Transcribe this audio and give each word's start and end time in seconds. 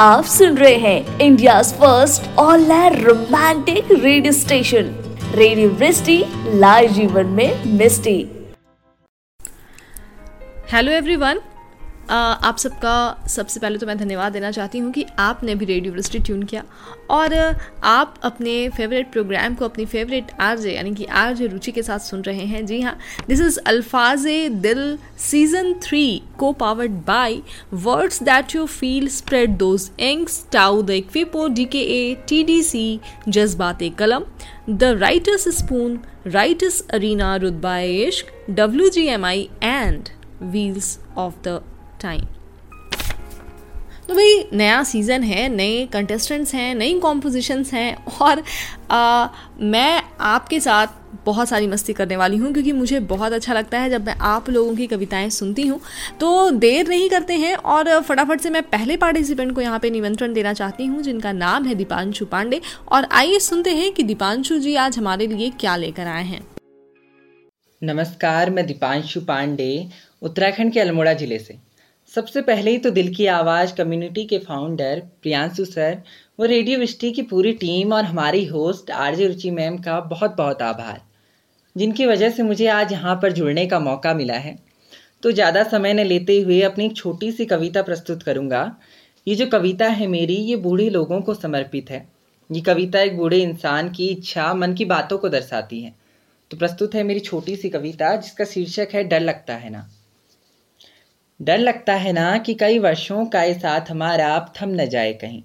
आप 0.00 0.24
सुन 0.24 0.56
रहे 0.56 0.74
हैं 0.78 1.18
India 1.20 1.60
first 1.62 2.28
all 2.38 2.62
romantic 2.94 3.90
radio 3.92 4.32
station 4.32 4.86
radio 5.34 5.68
Vrishti 5.70 6.16
live 6.60 6.92
जीवन 6.92 7.26
में 7.38 7.64
मिस्टी 7.78 8.16
हेलो 10.72 10.92
एवरीवन 10.92 11.40
आप 12.10 12.56
सबका 12.58 13.26
सबसे 13.28 13.60
पहले 13.60 13.78
तो 13.78 13.86
मैं 13.86 13.96
धन्यवाद 13.98 14.32
देना 14.32 14.50
चाहती 14.50 14.78
हूँ 14.78 14.90
कि 14.92 15.04
आपने 15.18 15.54
भी 15.54 15.64
रेडियो 15.64 15.92
वृष्टि 15.92 16.18
ट्यून 16.18 16.42
किया। 16.42 16.62
और 17.10 17.34
आप 17.84 18.14
अपने 18.24 18.68
फेवरेट 18.68 19.10
प्रोग्राम 19.12 19.54
को, 19.54 19.64
अपनी 19.64 19.84
फेवरेट 19.86 20.30
आरजे 20.40 20.72
यानी 20.72 20.94
कि 20.94 21.04
आरजे 21.04 21.46
रुचि 21.46 21.72
के 21.72 21.82
साथ 21.82 21.98
सुन 21.98 22.22
रहे 22.22 22.44
हैं। 22.46 22.64
जी 22.66 22.80
हाँ 22.80 22.96
this 23.28 23.40
is 23.40 23.58
Alfaaz 23.66 24.26
Dil 24.62 24.98
season 25.20 25.72
three 25.82 26.22
को 26.38 26.52
powered 26.52 27.00
by 27.06 27.40
words 27.74 28.22
that 28.22 28.54
you 28.54 28.66
feel 28.66 29.08
spread 29.08 29.56
those 29.56 29.90
inks 30.00 30.44
tau 30.52 30.82
the 30.82 30.90
इक्विपो 30.90 31.48
D 31.48 31.64
K 31.64 31.82
A 31.92 32.14
T 32.28 32.42
D 32.44 32.62
C 32.62 33.00
जज्बात 33.28 33.82
कलम 33.98 34.24
the 34.70 34.96
writers 35.00 35.48
spoon 35.56 35.98
writers 36.26 36.80
arena 36.90 37.34
रुदबा 37.36 37.78
इश्क 37.78 38.32
W 38.50 38.88
G 38.88 39.06
M 39.08 39.24
I 39.24 39.48
and 39.62 40.08
wheels 40.42 40.98
of 41.16 41.34
the 41.44 41.60
time 42.00 42.26
तो 44.08 44.14
भाई 44.14 44.44
नया 44.52 44.82
season 44.82 45.22
है 45.22 45.48
नए 45.48 45.86
contestants 45.86 46.54
हैं 46.54 46.74
नई 46.74 46.98
कॉम्पोजिशंस 47.00 47.72
हैं 47.72 48.04
और 48.20 48.42
आ, 48.90 49.28
मैं 49.60 50.02
आपके 50.20 50.58
साथ 50.60 50.98
बहुत 51.26 51.48
सारी 51.48 51.66
मस्ती 51.66 51.92
करने 51.92 52.16
वाली 52.16 52.36
हूँ 52.36 52.52
क्योंकि 52.52 52.72
मुझे 52.72 53.00
बहुत 53.06 53.32
अच्छा 53.32 53.54
लगता 53.54 53.78
है 53.78 53.90
जब 53.90 54.06
मैं 54.06 54.14
आप 54.20 54.50
लोगों 54.50 54.74
की 54.76 54.86
कविताएँ 54.86 55.28
सुनती 55.30 55.66
हूँ। 55.66 55.80
तो 56.20 56.50
देर 56.50 56.88
नहीं 56.88 57.08
करते 57.10 57.34
हैं 57.34 57.54
और 57.56 58.00
फटाफट 58.00 58.40
से 58.40 58.50
मैं 58.50 58.62
पहले 58.62 58.96
पार्टिसिपेंट 58.96 59.54
को 59.54 59.60
यहाँ 59.60 59.78
पे 59.78 59.90
निमंत्रण 59.90 60.32
देना 60.32 60.52
चाहती 60.52 60.86
हूँ 60.86 61.02
जिनका 61.02 61.32
नाम 61.32 61.64
है 61.64 61.74
दीपांशु 61.74 62.26
पांडे। 62.26 62.60
और 62.88 63.08
आइए 63.12 63.38
सुनते 63.38 63.70
हैं 63.70 63.92
कि 63.92 64.02
दीपांशु 64.02 64.58
जी 64.58 64.74
आज 64.76 64.98
हमारे 64.98 65.26
लिए 65.26 65.50
क्या 65.50 65.76
लेकर 65.76 66.06
आए 66.06 66.24
हैं। 66.24 66.44
नमस्कार 67.82 68.50
मैं 68.50 68.66
दीपांशु 68.66 69.20
पांडे 69.20 69.88
उत्तराखंड 70.22 70.72
के 70.72 70.80
अल्मोड़ा 70.80 71.12
ज़िले 71.14 71.38
से। 71.38 71.69
सबसे 72.12 72.40
पहले 72.42 72.70
ही 72.70 72.78
तो 72.78 72.90
दिल 72.90 73.12
की 73.14 73.26
आवाज़ 73.28 73.74
कम्युनिटी 73.74 74.24
के 74.24 74.38
फाउंडर 74.38 75.02
प्रियांशु 75.22 75.64
सर, 75.64 75.98
वो 76.38 76.46
रेडियो 76.46 76.78
विष्टी 76.78 77.10
की 77.12 77.22
पूरी 77.24 77.52
टीम 77.54 77.92
और 77.92 78.04
हमारी 78.04 78.44
होस्ट 78.46 78.90
आरजे 78.92 79.26
रुचि 79.26 79.50
मैम 79.50 79.76
का 79.78 79.98
बहुत 80.06 80.34
बहुत 80.36 80.62
आभार, 80.62 81.00
जिनकी 81.76 82.06
वजह 82.06 82.30
से 82.30 82.42
मुझे 82.42 82.66
आज 82.68 82.92
यहाँ 82.92 83.14
पर 83.22 83.32
जुड़ने 83.32 83.66
का 83.66 83.78
मौका 83.80 84.14
मिला 84.14 84.34
है। 84.36 84.56
तो 85.22 85.32
ज़्यादा 85.32 85.62
समय 85.64 85.94
न 85.94 86.04
लेते 86.04 86.40
हुए 86.40 86.60
अपनी 86.62 86.86
एक 86.86 86.96
छोटी 86.96 87.30
सी 87.32 87.46
कविता 87.46 87.82
प्रस्तुत 87.82 88.22
करूँगा। 88.22 88.64
ये 89.26 89.34
जो 89.34 89.46
कविता 89.48 89.88
है 89.90 90.06
मेरी, 90.08 90.34
ये 90.34 90.56
बूढ़े 90.56 90.88
लोगों 90.90 91.20
को 91.20 91.34
समर्पित 91.36 91.90
है। 91.90 92.06
ये 92.50 92.60
कविता 92.62 93.00
एक 93.00 93.16
बूढ़े 93.16 93.38
इंसान 93.38 93.90
की 93.90 94.08
इच्छा, 94.08 94.52
मन 94.54 94.74
की 94.74 94.84
बातों 94.86 95.18
को 95.18 95.28
दर्शाती 95.28 95.80
है। 95.80 95.94
तो 96.50 96.56
प्रस्तुत 96.56 96.94
है 96.94 97.02
मेरी 97.04 97.20
छोटी 97.20 97.56
सी 97.56 97.70
कविता, 97.70 98.14
जिसका 98.16 98.44
शीर्षक 98.46 98.88
है 98.94 99.04
डर 99.04 99.20
लगता 99.20 99.54
है 99.54 99.70
ना। 99.70 99.88
डर 101.40 101.58
लगता 101.58 101.94
है 101.94 102.12
ना 102.12 102.36
कि 102.38 102.54
कई 102.54 102.78
वर्षों 102.78 103.24
का 103.26 103.42
ये 103.42 103.54
साथ 103.54 103.90
हमारा 103.90 104.26
आप 104.28 104.52
थम 104.62 104.68
न 104.68 104.86
जाए 104.86 105.12
कहीं। 105.12 105.42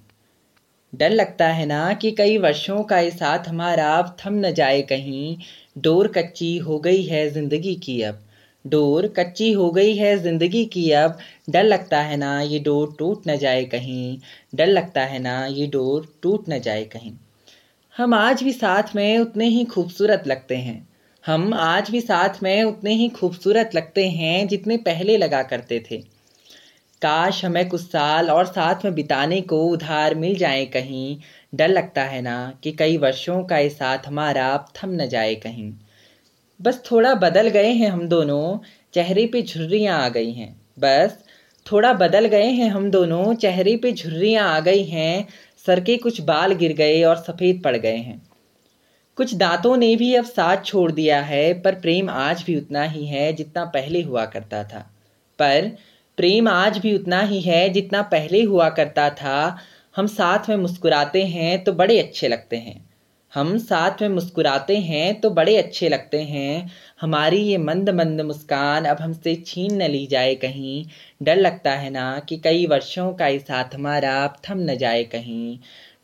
डर 0.92 1.10
लगता 1.10 1.46
है 1.48 1.66
ना 1.66 1.92
कि 1.92 2.10
कई 2.10 2.36
वर्षों 2.38 2.82
का 2.82 2.98
ये 2.98 3.10
साथ 3.10 3.48
हमारा 3.48 3.86
आप 3.88 4.16
थम 4.26 4.34
न 4.34 4.52
जाए 4.52 4.82
कहीं। 4.82 5.36
डोर 5.78 6.08
कच्ची 6.08 6.56
हो 6.56 6.78
गई 6.78 7.02
है 7.02 7.28
ज़िंदगी 7.30 7.74
की 7.74 8.00
अब। 8.02 8.18
डोर 8.64 9.06
कच्ची 9.08 9.52
हो 9.52 9.70
गई 9.70 9.96
है 9.96 10.16
ज़िंदगी 10.18 10.64
की 10.64 10.90
अब। 10.90 11.18
डर 11.50 11.62
लगता 11.62 12.00
है 12.00 12.16
ना 12.16 12.40
ये 12.40 12.58
डोर 12.58 12.94
टूट 12.98 13.28
न 13.28 13.36
जाए 13.36 13.64
कहीं। 13.64 14.18
डर 14.54 14.66
लगता 14.66 15.04
है 15.04 15.18
ना 15.18 15.46
ये 15.46 15.66
डोर 15.66 16.08
टूट 16.22 16.48
न 16.48 16.58
जाए 16.58 16.84
कहीं। 16.84 17.12
हम 17.96 18.14
आज 18.14 18.42
भी 18.42 18.52
साथ 18.52 18.94
में 18.96 19.18
उतने 19.18 19.46
ही 19.46 19.64
खूबसूरत 19.64 20.26
लगते 20.26 20.56
हैं। 20.56 20.95
हम 21.26 21.54
आज 21.54 21.90
भी 21.90 22.00
साथ 22.00 22.28
में 22.42 22.64
उतने 22.64 22.92
ही 22.94 23.08
खूबसूरत 23.08 23.70
लगते 23.74 24.08
हैं 24.08 24.48
जितने 24.48 24.76
पहले 24.76 25.16
लगा 25.16 25.42
करते 25.42 25.84
थे। 25.90 25.96
काश 27.02 27.44
हमें 27.44 27.68
कुछ 27.68 27.80
साल 27.80 28.30
और 28.30 28.46
साथ 28.46 28.74
में 28.84 28.94
बिताने 28.94 29.40
को 29.40 29.66
उधार 29.66 30.14
मिल 30.14 30.36
जाए 30.36 30.66
कहीं। 30.66 31.16
डर 31.54 31.68
लगता 31.68 32.02
है 32.02 32.22
ना 32.22 32.58
कि 32.62 32.72
कई 32.72 32.96
वर्षों 32.96 33.44
का 33.44 33.58
ये 33.58 33.70
साथ 33.70 33.98
हमारा 34.06 34.46
अब 34.48 34.66
थम 34.76 34.90
न 34.90 35.08
जाए 35.08 35.34
कहीं। 35.34 35.72
बस 36.62 36.82
थोड़ा 36.90 37.14
बदल 37.14 37.48
गए 37.48 37.72
हैं 37.72 37.90
हम 37.90 38.08
दोनों, 38.08 38.58
चेहरे 38.94 39.26
पे 39.26 39.42
झुर्रियाँ 39.42 40.04
आ 40.04 40.08
गई 40.08 40.32
हैं। 40.32 40.60
बस 40.78 41.18
थोड़ा 41.72 41.92
बदल 41.92 42.26
गए 42.26 42.50
हैं 42.50 42.70
हम 42.70 42.90
दोनों, 42.90 43.34
चेहरे 43.34 43.76
पे 43.76 43.92
झुर्रियाँ 43.92 44.56
आ 44.56 44.60
गई 44.60 44.84
हैं, 44.84 45.28
सर 45.66 45.80
के 45.80 45.96
कुछ 45.96 46.20
बाल 46.20 46.52
गिर 46.52 46.72
गए 46.72 47.02
और 47.02 47.16
सफ़ेद 47.16 47.62
पड़ 47.62 47.76
गए 47.76 47.96
हैं। 47.96 48.25
कुछ 49.16 49.34
दांतों 49.34 49.76
ने 49.76 49.94
भी 49.96 50.14
अब 50.14 50.24
साथ 50.24 50.64
छोड़ 50.64 50.90
दिया 50.92 51.20
है, 51.20 51.62
पर 51.62 51.74
प्रेम 51.74 52.10
आज 52.10 52.42
भी 52.42 52.56
उतना 52.56 52.82
ही 52.82 53.06
है 53.06 53.32
जितना 53.32 53.64
पहले 53.64 54.02
हुआ 54.02 54.24
करता 54.24 54.64
था। 54.64 54.80
पर 55.38 55.70
प्रेम 56.16 56.48
आज 56.48 56.78
भी 56.78 56.94
उतना 56.94 57.20
ही 57.20 57.40
है 57.40 57.68
जितना 57.68 58.02
पहले 58.02 58.42
हुआ 58.42 58.68
करता 58.70 59.10
था। 59.10 59.58
हम 59.96 60.06
साथ 60.06 60.48
में 60.48 60.56
मुस्कुराते 60.56 61.24
हैं 61.24 61.64
तो 61.64 61.72
बड़े 61.72 61.98
अच्छे 61.98 62.28
लगते 62.28 62.56
हैं। 62.56 62.84
हम 63.32 63.58
साथ 63.58 64.02
में 64.02 64.08
मुस्कुराते 64.08 64.76
हैं 64.76 65.20
तो 65.20 65.30
बड़े 65.30 65.56
अच्छे 65.56 65.88
लगते 65.88 66.20
हैं। 66.22 66.70
हमारी 67.00 67.38
ये 67.38 67.58
मंद 67.58 67.90
मंद 67.90 68.20
मुस्कान 68.20 68.84
अब 68.84 68.96
हमसे 69.00 69.34
छीन 69.46 69.82
न 69.82 69.86
ली 69.86 70.06
जाए 70.06 70.34
कहीं। 70.34 70.84
डर 71.22 71.36
लगता 71.36 71.70
है 71.70 71.90
ना 71.90 72.18
कि 72.18 72.36
कई 72.36 72.66
वर्षों 72.66 73.12
का 73.14 73.26
ये 73.26 73.38
साथ 73.38 73.74
हमारा 73.74 74.24
अब 74.24 74.36
थम 74.50 74.58
न 74.60 74.76
जाए 74.76 75.04
कहीं। 75.04 75.58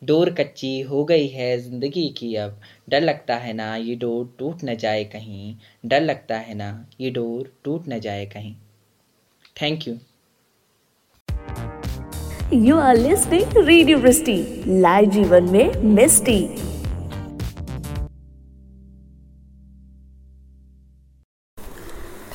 डोर 0.05 0.29
कच्ची 0.29 0.79
हो 0.81 1.03
गई 1.05 1.27
है 1.27 1.57
ज़िंदगी 1.59 2.07
की 2.17 2.33
अब। 2.35 2.59
डर 2.89 3.01
लगता 3.01 3.35
है 3.35 3.53
ना 3.53 3.75
ये 3.75 3.95
डोर 3.95 4.33
टूट 4.39 4.63
न 4.63 4.75
जाए 4.75 5.03
कहीं। 5.03 5.55
डर 5.85 6.01
लगता 6.01 6.37
है 6.37 6.53
ना 6.53 6.69
ये 7.01 7.09
डोर 7.09 7.51
टूट 7.63 7.87
न 7.89 7.99
जाए 7.99 8.25
कहीं। 8.25 8.53
Thank 9.61 9.87
you 9.87 9.95
you 12.59 12.77
are 12.77 12.97
listening 12.97 13.57
radio 13.57 13.97
live 14.81 15.09
जीवन 15.11 15.49
में 15.49 15.81
मिस्टी। 15.95 16.39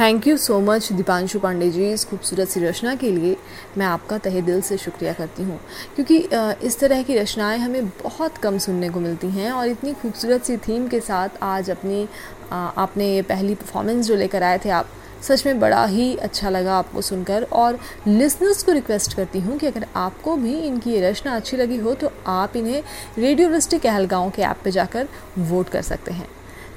Thank 0.01 0.27
you 0.27 0.37
so 0.37 0.59
much 0.61 0.89
Dipanshu 0.93 1.39
Pandey 1.41 1.71
ji 1.71 1.91
इस 1.93 2.05
खूबसूरत 2.09 2.49
सी 2.49 2.61
रचना 2.61 2.95
के 2.95 3.11
लिए 3.13 3.37
मैं 3.79 3.87
आपका 3.87 4.19
तहे 4.19 4.43
दिल 4.43 4.61
से 4.63 4.77
शुक्रिया 4.79 5.13
करती 5.13 5.43
हूँ। 5.43 5.59
क्योंकि 5.97 6.19
इस 6.67 6.79
तरह 6.81 7.03
की 7.03 7.17
रचनाएँ 7.17 7.59
हमें 7.59 7.89
बहुत 8.05 8.39
कम 8.39 8.59
सुनने 8.59 8.91
को 8.91 9.01
मिलती 9.01 9.31
हैं 9.31 9.51
और 9.53 9.69
इतनी 9.69 9.95
खूबसूरत 9.95 10.45
सी 10.45 10.57
थीम 10.69 10.87
के 10.89 11.01
साथ 11.01 11.43
आज 11.43 11.71
अपनी 11.71 12.07
आपने 12.53 13.13
ये 13.15 13.23
पहली 13.25 13.55
परफॉर्मेंस 13.55 14.07
जो 14.07 14.17
लेकर 14.17 14.43
आए 14.43 14.59
थे 14.65 14.71
आप, 14.71 14.89
सच 15.23 15.47
में 15.47 15.61
बड़ा 15.61 15.85
ही 15.87 16.15
अच्छा 16.19 16.51
लगा 16.51 16.79
आपको 16.79 17.03
सुनकर। 17.03 17.47
और 17.53 17.79
लिसनर्स 18.07 18.63
को 18.63 18.73
रिक्वेस्ट 18.73 19.17
करती 19.17 19.41
हूँ 19.41 19.59
कि 19.59 19.67
अगर 19.67 19.87
आपको 19.97 20.37
भी 20.37 20.59
इनकी 20.61 20.91
ये 20.91 21.09
रचना 21.11 21.37
अच्छी 21.37 21.57
लगी 21.57 21.79
हो 21.79 21.95
तो 21.95 22.13
आप 22.29 22.57
इन्हें 22.57 22.83
रेडियो 23.19 23.49
विस्टिक 23.49 23.83
कहलगाँव 23.83 24.31
के 24.31 24.43
ऐप 24.43 24.61
पे 24.65 24.71
जाकर 24.71 25.09
वोट 25.39 25.69
कर 25.69 25.83
सकते 25.83 26.13
हैं। 26.13 26.29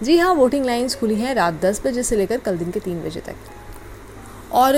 जी 0.04 0.18
हाँ 0.18 0.34
वोटिंग 0.34 0.66
लाइन्स 0.66 0.96
खुली 0.96 1.16
हैं 1.16 1.34
रात 1.36 1.62
दस 1.62 1.82
बजे 1.86 2.04
से 2.04 2.16
लेकर 2.16 2.38
कल 2.38 2.58
दिन 2.58 2.72
के 2.72 2.80
तीन 2.80 3.02
बजे 3.04 3.20
तक। 3.20 3.36
और 4.52 4.74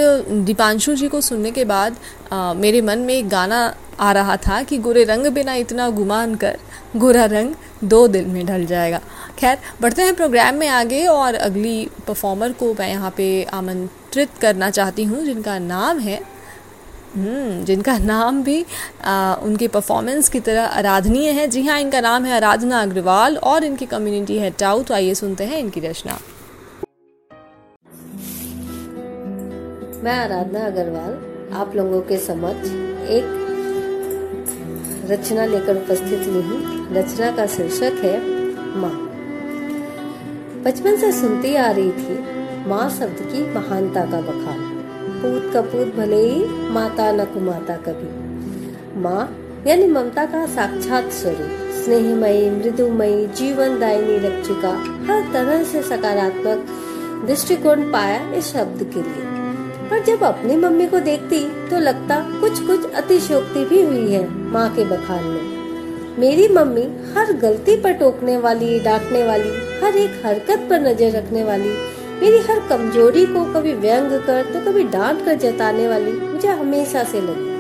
दीपांशु 0.46 0.96
जी 0.96 1.08
को 1.08 1.22
सुनने 1.22 1.52
के 1.52 1.64
बाद 1.66 1.96
आ, 2.32 2.54
मेरे 2.54 2.82
मन 2.82 3.00
में 3.00 3.14
एक 3.14 3.30
गाना 3.30 3.76
आ 4.00 4.12
रहा 4.12 4.36
था 4.38 4.62
कि 4.64 4.78
गोरे 4.78 5.04
रंग 5.04 5.28
बिना 5.34 5.54
इतना 5.56 5.90
गुमान 5.92 6.36
कर 6.36 6.58
गोरा 6.98 7.26
रंग 7.26 7.54
दो 7.84 8.08
दिल 8.08 8.26
में 8.26 8.46
ढल 8.46 8.66
जाएगा। 8.66 9.00
खैर 9.40 9.58
बढ़ते 9.82 10.02
हैं 10.02 10.16
प्रोग्राम 10.16 10.56
में 10.56 10.68
आगे 10.68 11.06
और 11.08 11.36
अगली 11.36 11.90
परफॉर्मर 12.08 12.52
को 12.52 12.74
मैं 12.74 12.90
यहाँ 12.90 13.14
पे 13.18 13.28
आमंत्रित 13.54 14.38
करना 14.42 14.70
चाहती 14.70 15.04
हूँ 15.04 15.24
जिनका 15.26 15.58
नाम 15.60 16.00
है 16.00 16.22
जिनका 17.16 17.98
नाम 17.98 18.44
भी 18.44 18.66
आ, 19.06 19.34
उनके 19.36 19.68
परफॉर्मेंस 19.68 20.30
की 20.30 20.40
तरह 20.40 20.64
आराधनीय 20.64 21.30
है। 21.32 21.48
जी 21.48 21.62
हाँ 21.68 21.80
इनका 21.80 22.02
नाम 22.02 22.26
है 22.26 22.36
आराधना 22.36 22.82
अग्रवाल 22.82 23.38
और 23.38 23.64
इनकी 23.64 23.86
कम्युनिटी 23.86 24.38
है 24.38 24.50
टाउ 24.60 24.84
तो 24.84 24.94
आइए 24.94 25.14
सुनते 25.14 25.44
हैं 25.44 25.60
इनकी 25.60 25.80
रचना। 25.80 26.18
मैं 30.04 30.18
आराधना 30.20 30.66
अग्रवाल 30.66 31.52
आप 31.54 31.76
लोगों 31.76 32.02
के 32.02 32.18
समक्ष 32.18 32.68
एक 33.12 33.42
रचना 35.12 35.46
लेकर 35.46 35.78
उपस्थित 35.78 36.28
हुई 36.28 36.42
हूँ। 36.42 36.88
रचना 36.94 37.32
का 37.32 37.46
शीर्षक 37.48 38.02
है 38.04 38.18
माँ। 38.82 38.92
बचपन 40.66 40.98
से 40.98 41.12
सुनती 41.12 41.56
आ 41.56 41.72
रही 41.72 41.92
थी 41.94 42.68
माँ 42.70 42.90
शब्द 42.90 43.28
की 43.32 43.46
महानता 43.54 44.06
का 44.12 44.22
बखान। 44.22 44.73
पूत 45.24 45.52
कपूत 45.54 45.94
भले 45.96 46.22
ही 46.22 46.70
माता 46.70 47.12
न 47.12 47.26
कुमाता 47.26 47.76
कभी। 47.78 49.02
माँ, 49.02 49.22
यानी 49.68 49.88
ममता 49.88 50.26
का 50.26 50.46
साक्षात 50.46 51.10
स्वरूप, 51.12 51.52
स्नेहमयी, 51.76 52.50
मृदुमयी 52.50 53.26
जीवन 53.38 53.80
दायनी 53.80 54.18
रक्षिका, 54.20 54.72
हर 55.08 55.32
तरह 55.34 55.64
से 55.64 55.82
सकारात्मक 55.82 56.66
दृष्टिकोण 57.28 57.92
पाया 57.92 58.20
इस 58.32 58.52
शब्द 58.54 58.84
के 58.84 59.02
लिए। 59.02 59.32
पर 59.90 60.04
जब 60.04 60.24
अपनी 60.24 60.56
मम्मी 60.56 60.88
को 60.88 61.00
देखती 61.00 61.40
तो 61.70 61.80
लगता 61.80 62.20
कुछ 62.42 62.60
कुछ 62.60 62.94
अतिशोक्ति 62.94 63.66
भी 63.66 63.82
हुई 63.82 64.12
है 64.12 64.28
माँ 64.52 64.70
के 64.76 64.86
बखान 64.86 65.24
में। 65.24 65.52
मेरी 66.20 66.48
मम्मी 66.48 66.84
हर 67.14 67.34
गलती 67.34 67.76
पर 67.76 67.94
टोकने 67.94 68.38
वाली, 68.38 68.80
डांटने 68.80 69.24
वाली, 69.24 69.50
हर 69.84 69.98
एक 69.98 70.22
हरकत 70.26 70.68
पर 70.70 70.82
नज़र 70.82 71.12
रखने 71.12 71.44
वाली 71.44 71.74
मेरी 72.24 72.38
हर 72.38 72.60
कमज़ोरी 72.70 73.26
को 73.26 73.54
कभी 73.54 73.74
व्यंग 73.74 74.10
कर 74.10 74.44
तो 74.44 74.72
कभी 74.72 74.84
डांट 74.84 75.26
कर 75.26 75.34
जताने 75.34 75.88
वाली 75.88 76.12
मुझे 76.12 76.48
हमेशा 76.48 77.04
से 77.04 77.22
लगी। 77.22 77.54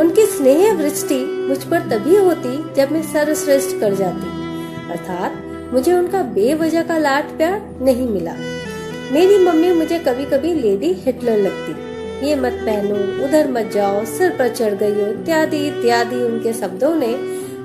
उनकी 0.00 0.26
स्नेह 0.26 0.74
वृष्टि 0.74 1.46
मुझ 1.48 1.64
पर 1.64 1.80
तभी 1.80 2.16
होती 2.16 2.74
जब 2.74 2.92
मैं 2.92 3.02
सर्वश्रेष्ठ 3.02 3.80
कर 3.80 3.94
जाती। 3.94 4.26
अर्थात, 4.90 5.42
मुझे 5.72 5.92
उनका 5.92 6.22
बेवजह 6.22 6.82
का 6.82 6.98
लाट 6.98 7.36
प्यार 7.36 7.78
नहीं 7.82 8.08
मिला। 8.08 8.34
मेरी 9.12 9.38
मम्मी 9.38 9.72
मुझे 9.72 9.98
कभी 9.98 10.24
कभी 10.24 10.54
लेडी 10.54 10.92
हिटलर 10.92 11.36
लगती। 11.36 11.72
ये 12.28 12.36
मत 12.36 12.52
पहनो, 12.52 13.24
उधर 13.24 13.50
मत 13.50 13.70
जाओ, 13.74 14.04
सिर 14.04 14.30
पर 14.30 14.48
चढ़ 14.48 14.74
गई 14.74 14.92
हो, 14.92 15.06
इत्यादि 15.06 15.68
इत्यादि 15.68 16.16
उनके 16.16 16.52
शब्दों 16.52 16.94
ने 16.94 17.16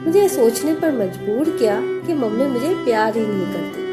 मुझे 0.06 0.30
सोचने 0.30 0.74
पर 0.74 0.92
मजबूर 0.92 1.58
किया 1.60 1.82
कि 1.82 2.14
मम्मी 2.14 2.46
मुझे 2.46 2.74
प्यार 2.74 3.18
ही 3.18 3.26
नहीं 3.28 3.54
करती। 3.54 3.85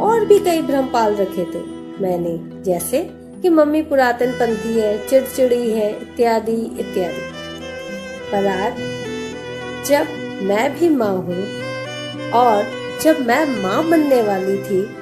और 0.00 0.24
भी 0.24 0.38
कई 0.38 0.62
भ्रम 0.62 0.86
पाल 0.86 1.14
रखे 1.14 1.44
थे। 1.44 1.58
मैंने 2.02 2.62
जैसे 2.62 3.10
कि 3.42 3.48
मम्मी 3.48 3.82
पुरातन 3.82 4.32
पंथी 4.32 4.80
है, 4.80 5.08
चिड़चिड़ी 5.08 5.70
है, 5.70 5.90
इत्यादि 5.92 6.56
इत्यादि। 6.80 7.32
पर 8.32 8.46
आज 8.46 8.76
जब 9.88 10.06
मैं 10.42 10.78
भी 10.78 10.88
माँ 10.88 11.16
हूँ 11.16 11.46
और 12.30 12.64
जब 13.02 13.26
मैं 13.26 13.62
माँ 13.62 13.90
बनने 13.90 14.22
वाली 14.22 14.58
थी, 14.58 14.96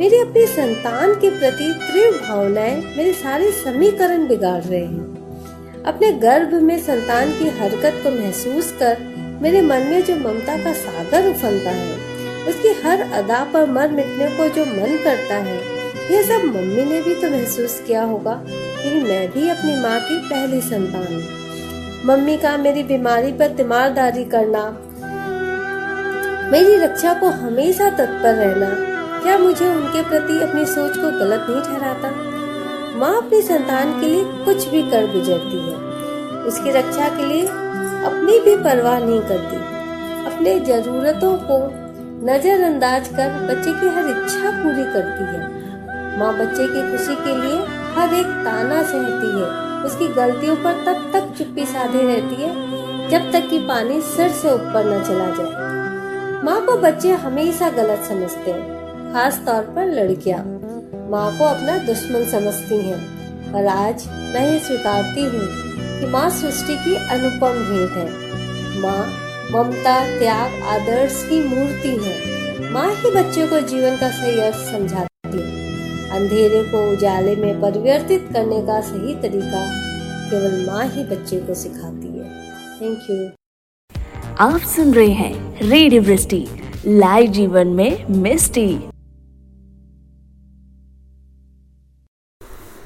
मेरी 0.00 0.20
अपनी 0.20 0.46
संतान 0.46 1.14
के 1.14 1.30
प्रति 1.30 1.72
तीव्र 1.82 2.18
भावनाएँ 2.18 2.94
मेरे 2.96 3.12
सारे 3.12 3.50
समीकरण 3.52 4.28
बिगाड़ 4.28 4.62
रहे 4.62 4.84
हैं। 4.84 5.82
अपने 5.84 6.12
गर्भ 6.12 6.54
में 6.54 6.78
संतान 6.78 7.30
की 7.30 7.48
हरकत 7.48 8.00
को 8.04 8.10
महसूस 8.10 8.72
कर 8.72 8.98
मेरे 9.42 9.62
मन 9.62 9.82
में 9.82 10.04
जो 10.04 10.16
ममता 10.16 10.64
का 10.64 10.72
सागर 10.72 11.28
उफलता 11.30 11.70
है 11.70 11.99
उसकी 12.48 12.72
हर 12.82 13.00
अदा 13.14 13.42
पर 13.52 13.70
मर 13.70 13.90
मिटने 13.90 14.28
को 14.36 14.48
जो 14.48 14.64
मन 14.66 14.96
करता 15.04 15.36
है, 15.38 15.58
यह 16.10 16.22
सब 16.22 16.44
मम्मी 16.46 16.84
ने 16.84 17.00
भी 17.02 17.14
तो 17.14 17.30
महसूस 17.30 17.82
किया 17.86 18.02
होगा 18.02 18.34
क्योंकि 18.44 19.00
मैं 19.00 19.28
भी 19.32 19.48
अपनी 19.48 19.74
माँ 19.82 19.98
की 20.00 20.18
पहली 20.28 20.60
संतान 20.60 21.22
मम्मी 22.06 22.36
का 22.36 22.56
मेरी 22.56 22.82
बीमारी 22.82 23.32
पर 23.32 23.56
तीमारदारी 23.56 24.24
करना, 24.24 24.62
मेरी 26.50 26.76
रक्षा 26.76 27.12
को 27.14 27.28
हमेशा 27.40 27.90
तत्पर 27.90 28.34
रहना, 28.34 28.68
क्या 29.22 29.36
मुझे 29.38 29.66
उनके 29.66 30.02
प्रति 30.02 30.40
अपनी 30.42 30.64
सोच 30.66 30.96
को 30.96 31.10
गलत 31.18 31.46
नहीं 31.50 31.62
ठहराता? 31.62 32.10
माँ 32.98 33.16
अपनी 33.16 33.42
संतान 33.42 33.92
के 34.00 34.06
लिए 34.06 34.24
कुछ 34.44 34.66
भी 34.68 34.82
कर 34.90 35.06
गुजरती 35.12 35.60
है, 35.60 35.76
उसकी 36.44 36.70
रक्षा 36.70 37.08
के 37.16 37.26
लिए 37.26 37.46
अपनी 38.06 38.38
भी 38.40 38.56
परवाह 38.64 38.98
नहीं 38.98 39.20
करती, 39.22 39.56
अपने 40.26 40.58
जरूरतों 40.62 41.36
को 41.42 41.58
नजरअंदाज 42.20 43.08
कर 43.08 43.28
बच्चे 43.48 43.72
की 43.72 43.88
हर 43.88 44.08
इच्छा 44.08 44.50
पूरी 44.52 44.82
करती 44.84 45.24
है। 45.26 46.18
माँ 46.18 46.32
बच्चे 46.38 46.66
की 46.66 46.80
खुशी 46.90 47.14
के 47.16 47.36
लिए 47.36 47.60
हर 47.94 48.14
एक 48.14 48.26
ताना 48.44 48.82
सहती 48.82 49.30
है। 49.36 49.46
उसकी 49.84 50.08
गलतियों 50.14 50.56
पर 50.56 50.82
तब 50.86 51.10
तक 51.12 51.32
चुप्पी 51.38 51.64
साधे 51.66 52.02
रहती 52.02 52.42
है, 52.42 52.50
जब 53.10 53.30
तक 53.32 53.48
कि 53.50 53.58
पानी 53.58 54.00
सिर 54.00 54.28
से 54.32 54.52
ऊपर 54.54 54.84
न 54.86 55.02
चला 55.04 55.30
जाए। 55.30 56.42
माँ 56.44 56.60
को 56.66 56.76
बच्चे 56.78 57.12
हमेशा 57.22 57.70
गलत 57.70 58.04
समझते 58.08 58.50
हैं, 58.50 59.12
खास 59.12 59.40
तौर 59.46 59.62
पर 59.76 59.92
लड़कियाँ। 59.92 60.42
माँ 61.10 61.30
को 61.38 61.44
अपना 61.44 61.78
दुश्मन 61.86 62.26
समझती 62.26 62.82
हैं, 62.82 63.00
और 63.54 63.66
आज 63.68 64.06
मैं 64.34 64.46
ये 64.50 64.58
स्वीकारती 64.58 65.24
हूँ 65.24 65.46
कि 66.00 66.06
माँ 66.06 66.28
सृष्टि 66.32 66.76
की 66.76 66.94
अनुपम 67.08 67.64
भेंट 67.64 67.90
है। 67.92 68.08
माँ 68.82 69.19
ममता 69.52 69.94
त्याग 70.18 70.52
आदर्श 70.64 71.14
की 71.28 71.38
मूर्ति 71.44 71.88
है। 72.02 72.70
माँ 72.72 72.88
ही 72.94 73.10
बच्चों 73.10 73.46
को 73.48 73.60
जीवन 73.60 73.96
का 73.96 74.10
सही 74.10 74.40
अर्थ 74.40 74.56
समझाती 74.66 75.38
है। 75.38 76.10
अंधेरे 76.10 76.62
को 76.64 76.82
उजाले 76.90 77.34
में 77.36 77.60
परिवर्तित 77.60 78.28
करने 78.32 78.60
का 78.66 78.80
सही 78.80 79.14
तरीका 79.22 79.62
केवल 80.30 80.54
माँ 80.66 80.84
ही 80.86 81.04
बच्चे 81.06 81.40
को 81.40 81.54
सिखाती 81.54 82.08
है। 82.08 82.28
थैंक 82.80 83.10
यू 83.10 83.16
आप 84.40 84.60
सुन 84.66 84.94
रहे 84.94 85.12
हैं 85.12 85.68
रेडियो 85.68 86.02
वृष्टि 86.02 86.46
लाइव 86.86 87.30
जीवन 87.32 87.68
में 87.70 88.06
मिस्टी। 88.18 88.68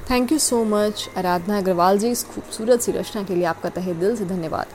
Thank 0.09 0.31
you 0.31 0.37
so 0.39 0.63
much 0.63 1.09
Aradhana 1.17 1.57
Agarwal 1.57 1.97
ji 1.97 2.09
इस 2.11 2.23
खूबसूरत 2.23 2.81
सी 2.81 2.91
रचना 2.91 3.23
के 3.23 3.35
लिए 3.35 3.45
आपका 3.45 3.69
तहे 3.69 3.93
दिल 3.93 4.15
से 4.15 4.25
धन्यवाद। 4.25 4.67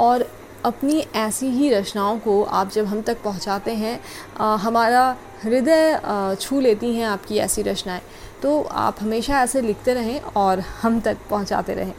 और 0.00 0.26
अपनी 0.64 0.98
ऐसी 1.14 1.46
ही 1.46 1.70
रचनाओं 1.70 2.18
को 2.18 2.42
आप 2.42 2.70
जब 2.70 2.86
हम 2.86 3.02
तक 3.02 3.22
पहुंचाते 3.22 3.74
हैं 3.74 4.00
आ, 4.40 4.54
हमारा 4.56 5.16
हृदय 5.44 6.36
छू 6.40 6.60
लेती 6.60 6.94
हैं 6.94 7.06
आपकी 7.06 7.38
ऐसी 7.38 7.62
रचनाएँ। 7.62 8.02
तो 8.42 8.60
आप 8.62 8.96
हमेशा 9.00 9.42
ऐसे 9.42 9.60
लिखते 9.60 9.94
रहें 9.94 10.20
और 10.20 10.60
हम 10.82 11.00
तक 11.00 11.16
पहुंचाते 11.30 11.74
रहें। 11.74 11.92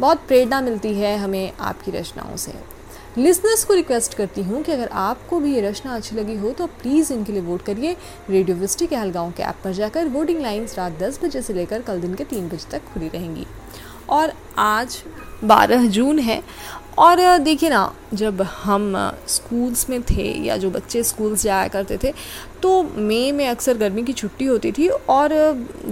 बहुत 0.00 0.26
प्रेरणा 0.28 0.60
मिलती 0.60 0.94
है 0.94 1.16
हमें 1.18 1.52
आपकी 1.60 1.90
रचनाओं 1.90 2.36
से। 2.36 2.52
लिसनर्स 3.18 3.64
को 3.64 3.74
रिक्वेस्ट 3.74 4.14
करती 4.14 4.42
हूँ 4.42 4.62
कि 4.62 4.72
अगर 4.72 4.88
आपको 4.92 5.40
भी 5.40 5.54
ये 5.54 5.60
रचना 5.60 5.94
अच्छी 5.94 6.16
लगी 6.16 6.36
हो 6.36 6.50
तो 6.50 6.66
प्लीज़ 6.80 7.12
इनके 7.12 7.32
लिए 7.32 7.42
वोट 7.42 7.62
करिए 7.62 7.96
रेडियो 8.30 8.56
विस्टी 8.56 8.86
के 8.86 8.96
हलगाँव 8.96 9.32
के 9.36 9.42
ऐप 9.42 9.60
पर 9.64 9.72
जाकर। 9.72 10.08
वोटिंग 10.08 10.40
लाइन्स 10.40 10.78
रात 10.78 10.98
10 10.98 11.20
बजे 11.24 11.42
से 11.42 11.54
लेकर 11.54 11.82
कल 11.82 12.00
दिन 12.00 12.14
के 12.14 12.24
तीन 12.24 12.48
बजे 12.48 12.70
तक 12.70 12.92
खुली 12.94 13.08
रहेंगी। 13.08 13.46
और 14.08 14.32
आज 14.58 15.02
12 15.44 15.86
जून 15.86 16.18
है 16.18 16.42
और 16.98 17.20
देखिए 17.38 17.68
ना 17.70 17.92
जब 18.14 18.40
हम 18.42 18.94
स्कूल्स 19.28 19.88
में 19.90 20.02
थे 20.02 20.22
या 20.44 20.56
जो 20.56 20.70
बच्चे 20.70 21.02
स्कूल्स 21.02 21.42
जाया 21.42 21.68
करते 21.68 21.98
थे 22.04 22.12
तो 22.62 22.82
मई 22.82 23.32
में 23.32 23.46
अक्सर 23.48 23.76
गर्मी 23.78 24.02
की 24.02 24.12
छुट्टी 24.12 24.44
होती 24.44 24.72
थी 24.72 24.88
और 24.88 25.32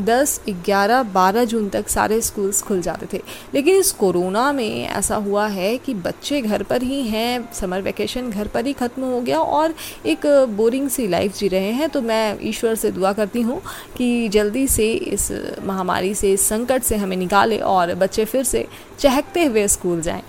10, 0.07 0.41
11, 0.49 1.03
12 1.15 1.45
जून 1.45 1.69
तक 1.69 1.89
सारे 1.89 2.21
स्कूल्स 2.21 2.63
खुल 2.63 2.81
जाते 2.81 3.07
थे। 3.13 3.23
लेकिन 3.55 3.77
इस 3.77 3.93
कोरोना 3.93 4.51
में 4.53 4.87
ऐसा 4.87 5.17
हुआ 5.17 5.47
है 5.47 5.77
कि 5.79 5.95
बच्चे 5.95 6.41
घर 6.41 6.63
पर 6.63 6.83
ही 6.83 7.03
हैं 7.03 7.53
समर 7.55 7.83
वेकेशन 7.83 8.31
घर 8.31 8.49
पर 8.49 8.67
ही 8.67 8.73
ख़त्म 8.73 9.05
हो 9.05 9.21
गया 9.21 9.41
और 9.41 9.75
एक 10.07 10.27
बोरिंग 10.57 10.89
सी 10.89 11.07
लाइफ 11.09 11.37
जी 11.39 11.49
रहे 11.49 11.73
हैं। 11.73 11.89
तो 11.89 12.03
मैं 12.03 12.39
ईश्वर 12.43 12.75
से 12.75 12.91
दुआ 12.91 13.13
करती 13.13 13.43
हूँ 13.43 13.61
कि 13.97 14.29
जल्दी 14.29 14.67
से 14.69 14.93
इस 14.93 15.31
महामारी 15.65 16.15
से 16.15 16.33
इस 16.33 16.49
संकट 16.49 16.83
से 16.83 16.97
हमें 16.97 17.17
निकाले 17.17 17.59
और 17.59 17.95
बच्चे 17.95 18.25
फिर 18.25 18.45
से 18.45 18.67
चहकते 18.99 19.45
हुए 19.45 19.69
स्कूल 19.69 20.01
जाएँ। 20.01 20.23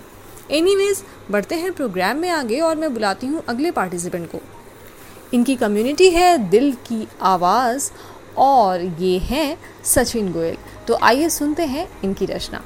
एनीवेज 0.50 1.02
बढ़ते 1.30 1.54
हैं 1.54 1.72
प्रोग्राम 1.72 2.16
में 2.16 2.28
आगे 2.30 2.58
और 2.60 2.76
मैं 2.76 2.92
बुलाती 2.94 3.26
हूँ 3.26 3.42
अगले 3.48 3.70
पार्टिसिपेंट 3.70 4.28
को। 4.30 4.40
इनकी 5.34 5.56
कम्युनिटी 5.56 6.08
है 6.10 6.36
दिल 6.50 6.72
की 6.86 7.06
आवाज़ 7.22 7.90
और 8.38 8.80
ये 9.00 9.18
हैं 9.18 9.58
सचिन 9.84 10.32
गोयल। 10.32 10.56
तो 10.88 10.98
आइए 11.02 11.28
सुनते 11.28 11.66
हैं 11.66 11.88
इनकी 12.04 12.26
रचना। 12.26 12.62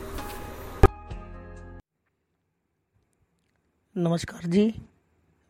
नमस्कार 3.97 4.47
जी, 4.47 4.75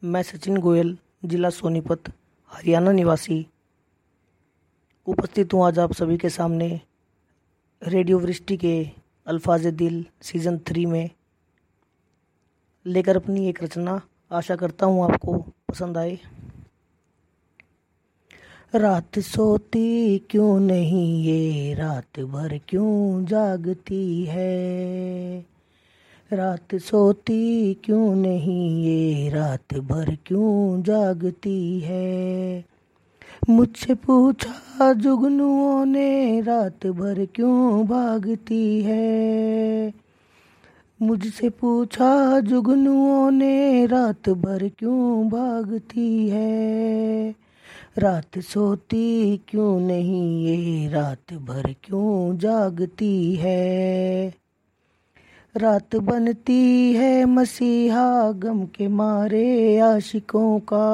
मैं 0.03 0.23
सचिन 0.23 0.57
गोयल, 0.57 0.97
जिला 1.25 1.51
सोनीपत, 1.51 2.13
हरियाणा 2.51 2.93
निवासी। 2.93 3.47
उपस्थित 5.07 5.55
हूँ 5.55 5.67
आज 5.67 5.79
आप 5.79 5.93
सभी 5.93 6.17
के 6.19 6.29
सामने 6.31 6.81
रेडियो 7.83 8.19
वृष्टि 8.19 8.57
के 8.57 8.83
अल्फाज 9.27 9.67
दिल 9.67 10.05
सीज़न 10.23 10.59
थ्री 10.59 10.87
में। 10.87 11.11
लेकर 12.87 13.17
अपनी 13.17 13.49
एक 13.49 13.63
रचना 13.65 14.01
आशा 14.33 14.57
करता 14.57 14.87
हूँ 14.87 15.05
आपको 15.05 15.33
पसंद 15.39 15.99
आए। 15.99 16.19
रात 18.75 19.19
सोती 19.19 20.19
क्यों 20.19 20.61
नहीं, 20.61 21.25
ये 21.25 21.75
रात 21.75 22.21
भर 22.21 22.61
क्यों 22.69 23.25
जागती 23.25 24.25
है? 24.25 25.47
रात 26.33 26.75
सोती 26.75 27.75
क्यों 27.75 28.15
नहीं, 28.15 28.85
ये 28.85 29.31
रात 29.31 29.75
भर 29.75 30.19
क्यों 30.27 30.83
जागती 30.83 31.81
है? 31.81 32.65
मुझसे 33.49 33.95
पूछा 33.95 34.93
जुगनुओं 34.93 35.85
ने, 35.85 36.41
रात 36.41 36.87
भर 36.87 37.27
क्यों 37.35 37.87
भागती 37.87 38.83
है? 38.83 39.93
मुझसे 41.03 41.51
पूछा, 41.51 42.41
जुगनुओं 42.41 43.31
ने 43.31 43.87
रात 43.87 44.29
भर 44.29 44.71
क्यों 44.79 45.29
भागती 45.29 46.29
है? 46.29 47.35
रात 47.99 48.39
सोती 48.39 49.37
क्यों 49.49 49.81
नहीं 49.81 50.45
ये? 50.45 50.89
रात 50.89 51.33
भर 51.33 51.75
क्यों 51.85 52.39
जागती 52.39 53.35
है? 53.35 54.35
रात 55.57 55.97
बनती 55.97 56.93
है 56.93 57.25
मसीहा 57.25 58.33
गम 58.33 58.65
के 58.65 58.89
मारे 58.89 59.79
आशिकों 59.79 60.61
का। 60.61 60.87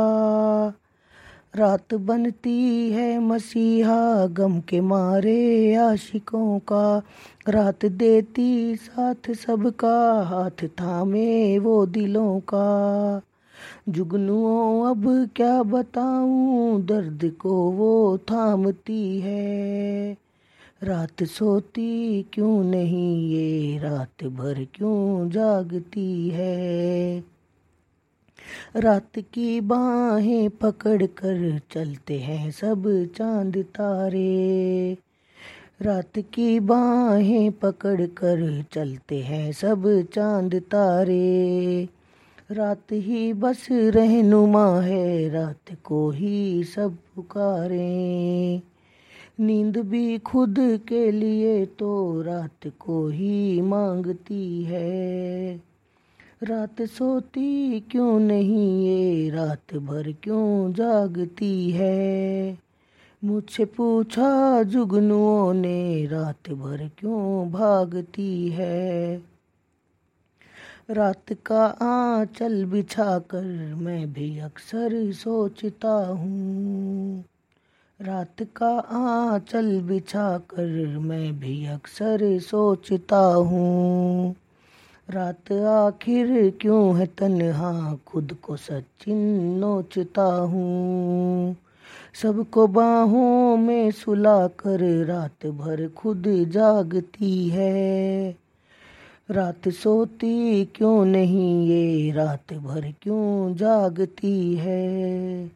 रात 1.57 1.95
बनती 1.95 2.91
है 2.91 3.19
मसीहा 3.19 4.27
गम 4.27 4.61
के 4.61 4.81
मारे 4.81 5.75
आशिकों 5.75 6.59
का। 6.59 7.03
रात 7.49 7.87
देती 7.87 8.77
साथ 8.77 9.33
सबका, 9.33 10.23
हाथ 10.23 10.69
थामे 10.69 11.59
वो 11.59 11.87
दिलों 11.87 12.41
का। 12.41 13.21
जुगनुओं, 13.89 14.91
अब 14.91 15.31
क्या 15.37 15.63
बताऊँ, 15.63 16.83
दर्द 16.83 17.33
को 17.41 17.71
वो 17.71 18.19
थामती 18.19 19.21
है। 19.21 20.17
रात 20.83 21.25
सोती 21.25 22.23
क्यों 22.33 22.65
नहीं, 22.65 23.29
ये 23.29 23.79
रात 23.79 24.25
भर 24.25 24.67
क्यों 24.75 25.31
जागती 25.31 26.29
है? 26.29 27.36
रात 28.77 29.19
की 29.19 29.61
बाहें 29.61 30.51
पकड़ 30.51 31.03
कर 31.03 31.61
चलते 31.71 32.19
हैं 32.19 32.51
सब 32.51 33.09
चाँद 33.17 33.57
तारे। 33.57 34.97
रात 35.83 36.19
की 36.19 36.61
बाहें 36.61 37.53
पकड़ 37.53 38.07
कर 38.07 38.65
चलते 38.73 39.19
हैं 39.21 39.53
सब 39.53 40.07
चाँद 40.15 40.55
तारे। 40.55 41.89
रात 42.51 42.93
ही 42.93 43.33
बस 43.33 43.69
रहनुमा 43.71 44.81
है, 44.81 45.29
रात 45.29 45.77
को 45.85 46.11
ही 46.11 46.65
सब 46.65 46.97
पुकारे। 47.15 48.63
नींद 49.41 49.77
भी 49.77 50.19
खुद 50.19 50.57
के 50.59 51.11
लिए 51.11 51.67
तो 51.67 52.23
रात 52.23 52.73
को 52.79 53.09
ही 53.09 53.61
मांगती 53.61 54.63
है। 54.63 55.66
रात 56.43 56.83
सोती 56.83 57.81
क्यों 57.81 58.21
नहीं? 58.21 58.87
ये 58.87 59.31
रात 59.31 59.75
भर 59.75 60.15
क्यों 60.23 60.73
जागती 60.73 61.71
है? 61.71 62.59
मुझसे 63.25 63.65
पूछा 63.65 64.63
जुगनुओं 64.63 65.55
ने, 65.55 66.07
रात 66.07 66.51
भर 66.51 66.91
क्यों 66.99 67.51
भागती 67.51 68.49
है? 68.49 69.17
रात 70.91 71.33
का 71.47 71.67
आंचल 71.67 72.65
बिछा 72.65 73.19
कर 73.19 73.75
मैं 73.75 74.13
भी 74.13 74.39
अक्सर 74.39 75.13
सोचता 75.13 76.07
हूँ। 76.07 77.25
रात 78.03 78.43
का 78.57 78.79
आंचल 78.79 79.81
बिछा 79.81 80.39
कर 80.39 80.99
मैं 80.99 81.39
भी 81.39 81.67
अक्सर 81.67 82.39
सोचता 82.39 83.35
हूँ। 83.35 84.37
रात 85.11 85.53
आखिर 85.53 86.59
क्यों 86.61 86.99
है 86.99 87.07
तन्हा? 87.07 87.99
खुद 88.07 88.37
को 88.43 88.57
सचिन 88.57 89.17
नोचता 89.59 90.25
हूँ। 90.25 91.57
सबको 92.23 92.67
बाहों 92.67 93.57
में 93.57 93.91
सुला 93.91 94.47
कर 94.47 95.05
रात 95.05 95.47
भर 95.47 95.89
खुद 95.89 96.25
जागती 96.27 97.49
है। 97.49 98.37
रात 99.31 99.69
सोती 99.69 100.65
क्यों 100.65 101.05
नहीं 101.05 101.69
ये? 101.69 102.13
रात 102.13 102.55
भर 102.55 102.95
क्यों 103.03 103.55
जागती 103.55 104.55
है? 104.55 105.51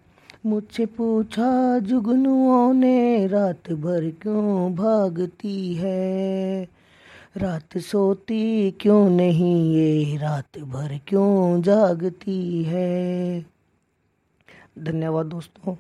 मुझसे 0.46 0.86
पूछा 0.86 1.78
जुगनुओं 1.78 2.72
ने, 2.72 3.26
रात 3.26 3.72
भर 3.72 4.12
क्यों 4.22 4.74
भागती 4.74 5.74
है? 5.74 6.68
रात 7.36 7.76
सोती 7.78 8.70
क्यों 8.70 9.08
नहीं? 9.10 9.74
ये 9.74 10.16
रात 10.16 10.58
भर 10.58 10.98
क्यों 11.06 11.62
जागती 11.62 12.62
है? 12.62 13.40
धन्यवाद 14.78 15.26
दोस्तों। 15.26 15.74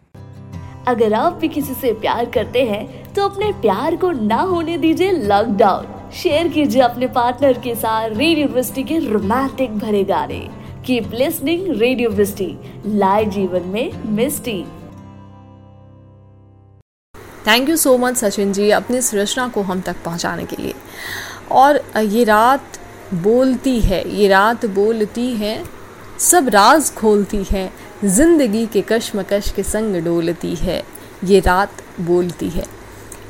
अगर 0.88 1.14
आप 1.14 1.32
भी 1.32 1.48
किसी 1.48 1.74
से 1.74 1.92
प्यार 1.92 2.30
करते 2.30 2.62
हैं 2.64 3.12
तो 3.14 3.28
अपने 3.28 3.52
प्यार 3.52 3.96
को 3.96 4.10
ना 4.12 4.40
होने 4.42 4.78
दीजिए 4.78 5.12
लॉकडाउन 5.12 6.10
शेयर 6.12 6.48
कीजिए 6.48 6.82
अपने 6.82 7.06
पार्टनर 7.08 7.58
के 7.58 7.74
साथ 7.74 8.08
रेडियो 8.08 8.38
यूनिवर्सिटी 8.38 8.84
के 8.84 8.98
रोमांटिक 8.98 9.78
भरे 9.78 10.04
गाने। 10.04 10.40
कीप 10.86 11.10
लिसनिंग 11.14 11.66
रेडियो 11.70 12.10
यूनिवर्सिटी 12.10 12.98
लाए 12.98 13.24
जीवन 13.24 13.62
में 13.62 14.04
मिस्टी 14.12 14.62
thank 17.46 17.68
you 17.68 17.76
so 17.76 17.96
much 17.98 18.16
Sachin 18.16 18.52
ji 18.52 18.70
अपनी 18.70 18.96
इस 18.96 19.14
रचना 19.14 19.48
को 19.48 19.62
हम 19.62 19.80
तक 19.80 19.96
पहुँचाने 20.04 20.44
के 20.44 20.56
लिए। 20.56 20.74
और 21.50 21.82
ये 21.98 22.24
रात 22.24 22.78
बोलती 23.14 23.78
है, 23.80 24.02
ये 24.10 24.28
रात 24.28 24.66
बोलती 24.66 25.30
है, 25.34 25.62
सब 26.20 26.48
राज 26.48 26.90
खोलती 26.94 27.44
है, 27.50 27.70
ज़िंदगी 28.06 28.66
के 28.66 28.82
कशमकश 28.82 29.50
के 29.52 29.62
संग 29.62 29.96
डोलती 30.04 30.54
है, 30.56 30.82
ये 31.24 31.40
रात 31.40 31.82
बोलती 32.00 32.48
है। 32.48 32.64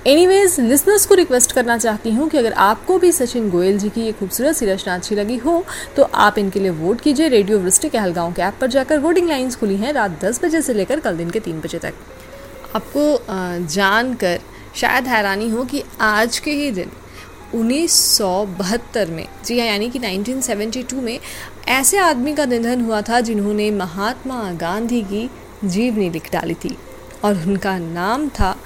एनीवेज 0.07 0.59
लिसनर्स 0.61 1.05
को 1.07 1.15
रिक्वेस्ट 1.15 1.53
करना 1.53 1.77
चाहती 1.79 2.11
हूँ 2.11 2.29
कि 2.29 2.39
अगर 2.39 2.53
आपको 2.59 2.99
भी 2.99 3.11
सचिन 3.12 3.49
गोयल 3.50 3.79
जी 3.79 3.89
की 3.89 4.03
ये 4.03 4.12
खूबसूरत 4.12 4.57
सी 4.57 4.67
रचना 4.67 4.95
अच्छी 4.95 5.15
लगी 5.15 5.37
हो 5.37 5.62
तो 5.97 6.03
आप 6.03 6.39
इनके 6.39 6.61
लिए 6.61 6.71
वोट 6.73 7.00
कीजिए 7.00 7.29
रेडियो 7.29 7.59
वृष्टि 7.59 7.89
हलगांव 7.97 8.33
के 8.33 8.43
ऐप 8.43 8.55
पर 8.61 8.67
जाकर। 8.67 8.99
वोटिंग 8.99 9.29
लाइन्स 9.29 9.57
खुली 9.57 9.77
हैं 9.77 9.93
रात 9.93 10.19
दस 10.25 10.41
बजे 10.45 10.62
से 10.62 10.75
लेकर 10.75 11.00
कल 11.00 11.17
दिन 11.17 11.31
के 11.31 11.41
तीन 11.41 11.61
बजे 11.61 11.79
तक। 11.79 11.95
आपको 12.77 13.67
जानकर 13.67 14.41
शायद 14.77 15.07
हैरानी 15.07 15.49
हो 15.50 15.65
कि 15.65 15.83
आज 16.00 16.39
के 16.39 16.50
ही 16.53 16.71
दिन 16.71 16.91
1972 17.54 19.11
में। 19.11 19.26
जी 19.45 19.59
हाँ 19.59 19.66
यानी 19.66 19.90
कि 19.90 19.99
1972 19.99 20.95
में 20.95 21.19
ऐसे 21.69 21.99
आदमी 21.99 22.35
का 22.35 22.45
निधन 22.45 22.80
हुआ 22.80 23.02
था 23.02 23.21
जिन्होंने 23.21 23.71
महात्मा 23.71 24.52
गांधी 24.52 25.02
की 25.02 25.30
जीवनी 25.64 26.11
लिख 26.11 26.33
डाली 26.33 26.54
थी 26.54 26.76
और 27.25 27.35
उनका 27.35 27.78
नाम 27.78 28.28
था 28.28 28.57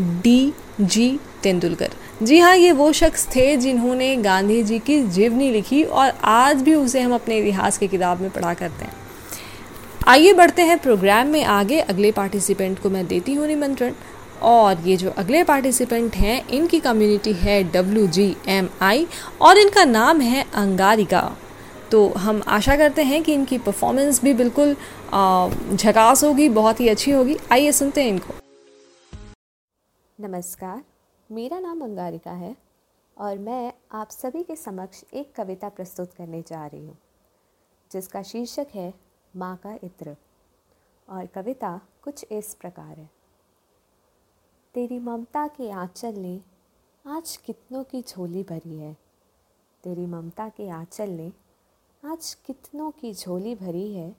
डी 0.00 0.52
जी 0.80 1.18
तेंदुलकर। 1.42 1.90
जी 2.22 2.38
हाँ 2.38 2.56
ये 2.56 2.72
वो 2.72 2.92
शख्स 2.92 3.26
थे 3.36 3.56
जिन्होंने 3.56 4.16
गांधी 4.16 4.62
जी 4.62 4.78
की 4.78 5.02
जीवनी 5.02 5.50
लिखी 5.50 5.82
और 5.84 6.12
आज 6.24 6.62
भी 6.62 6.74
उसे 6.74 7.00
हम 7.00 7.14
अपने 7.14 7.38
इतिहास 7.38 7.78
की 7.78 7.88
किताब 7.88 8.20
में 8.20 8.30
पढ़ा 8.30 8.54
करते 8.54 8.84
हैं। 8.84 8.92
आइए 10.06 10.32
बढ़ते 10.32 10.62
हैं 10.62 10.78
प्रोग्राम 10.78 11.26
में 11.26 11.44
आगे। 11.44 11.80
अगले 11.80 12.12
पार्टिसिपेंट 12.12 12.78
को 12.78 12.90
मैं 12.90 13.06
देती 13.06 13.32
हूँ 13.32 13.46
निमंत्रण। 13.46 13.92
और 14.42 14.80
ये 14.80 14.96
जो 14.96 15.10
अगले 15.18 15.42
पार्टिसिपेंट 15.44 16.16
हैं, 16.16 16.46
इनकी 16.48 16.80
कम्युनिटी 16.80 17.32
है 17.34 17.62
डब्ल्यू 17.72 18.06
जी 18.08 18.34
एम 18.48 18.68
आई 18.82 19.06
और 19.40 19.58
इनका 19.58 19.84
नाम 19.84 20.20
है 20.20 20.44
अंगारिका। 20.54 21.30
तो 21.90 22.06
हम 22.18 22.42
आशा 22.48 22.76
करते 22.76 23.02
हैं 23.02 23.22
कि 23.22 23.34
इनकी 23.34 23.58
परफॉर्मेंस 23.58 24.22
भी 24.22 24.34
बिल्कुल 24.34 24.74
झकास 25.74 26.24
होगी, 26.24 26.48
बहुत 26.50 26.80
ही 26.80 26.88
अच्छी 26.88 27.10
होगी। 27.10 27.36
आइए 27.52 27.72
सुनते 27.72 28.02
हैं 28.02 28.08
इनको। 28.08 28.34
नमस्कार, 30.18 30.82
मेरा 31.30 31.58
नाम 31.60 31.80
अंगारिका 31.82 32.32
है 32.32 32.54
और 33.16 33.38
मैं 33.38 33.72
आप 33.92 34.10
सभी 34.10 34.42
के 34.42 34.56
समक्ष 34.56 35.02
एक 35.14 35.32
कविता 35.36 35.68
प्रस्तुत 35.70 36.12
करने 36.14 36.42
जा 36.42 36.64
रही 36.66 36.80
हूँ, 36.80 36.96
जिसका 37.90 38.22
शीर्षक 38.22 38.66
है 38.74 38.92
माँ 39.34 39.56
का 39.56 39.78
इत्र। 39.84 40.16
और 41.08 41.26
कविता 41.34 41.80
कुछ 42.04 42.24
इस 42.32 42.54
प्रकार 42.54 42.98
है। 42.98 43.08
तेरी 44.78 44.98
ममता 44.98 45.48
के 45.48 45.70
आंचल 45.70 46.14
ने 46.14 46.40
आज 47.06 47.36
कितनों 47.36 47.84
की 47.84 48.02
झोली 48.02 48.42
भरी 48.42 48.78
है। 48.78 48.96
तेरी 49.84 50.06
ममता 50.06 50.48
के 50.48 50.68
आंचल 50.68 51.10
ने 51.10 51.32
आज 52.04 52.34
कितनों 52.34 52.90
की 52.90 53.14
झोली 53.14 53.54
भरी 53.54 53.94
है। 53.94 54.16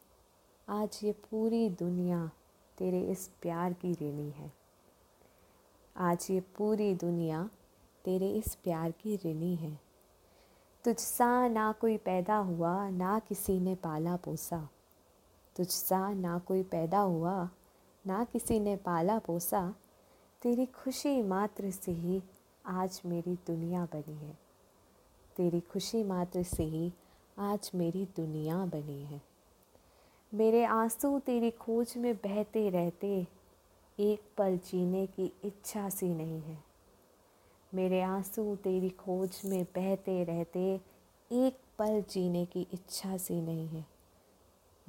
आज 0.70 1.00
ये 1.04 1.12
पूरी 1.12 1.70
दुनिया 1.70 2.32
तेरे 2.78 3.02
इस 3.02 3.28
प्यार 3.42 3.74
की 3.74 3.94
ऋणी 3.94 4.30
है। 4.30 4.54
आज 5.98 6.28
ये 6.30 6.40
पूरी 6.40 6.96
दुनिया 6.96 7.50
तेरे 8.06 8.32
इस 8.32 8.56
प्यार 8.56 8.92
की 8.92 9.16
ऋणी 9.16 9.56
है। 9.56 9.80
तुझसा 10.84 11.48
ना 11.48 11.72
कोई 11.72 11.98
पैदा 11.98 12.38
हुआ, 12.38 12.90
ना 12.90 13.20
किसी 13.20 13.60
ने 13.60 13.76
पाला 13.76 14.16
पोसा। 14.16 14.70
तुझसा 15.56 16.14
ना 16.14 16.40
कोई 16.40 16.64
पैदा 16.64 17.00
हुआ, 17.00 17.50
ना 18.08 18.24
किसी 18.24 18.60
ने 18.60 18.76
पाला 18.76 19.20
पोसा। 19.20 19.76
तेरी 20.42 20.66
खुशी 20.66 21.22
मात्र 21.22 21.72
से 21.72 21.92
ही 21.92 22.24
आज 22.66 23.02
मेरी 23.06 23.36
दुनिया 23.36 23.86
बनी 23.86 24.14
है। 24.14 24.38
तेरी 25.38 25.60
खुशी 25.60 26.04
मात्र 26.04 26.44
से 26.44 26.64
ही 26.64 26.94
आज 27.40 27.72
मेरी 27.76 28.06
दुनिया 28.06 28.66
बनी 28.66 29.06
है। 29.06 29.22
मेरे 30.34 30.64
आँसू 30.64 31.20
तेरी 31.20 31.52
खोज 31.52 31.94
में 31.98 32.16
बहते 32.16 32.70
रहते 32.70 33.28
एक 34.00 34.22
पल 34.38 34.58
जीने 34.58 35.08
की 35.08 35.34
इच्छा 35.44 35.90
सी 35.90 36.14
नहीं 36.14 36.42
है। 36.42 36.64
मेरे 37.74 38.02
आँसू 38.02 38.56
तेरी 38.56 38.90
खोज 38.90 39.42
में 39.46 39.64
बहते 39.64 40.24
रहते 40.24 40.82
एक 41.32 41.58
पल 41.80 42.04
जीने 42.10 42.46
की 42.46 42.68
इच्छा 42.74 43.18
सी 43.18 43.42
नहीं 43.42 43.68
है। 43.68 43.86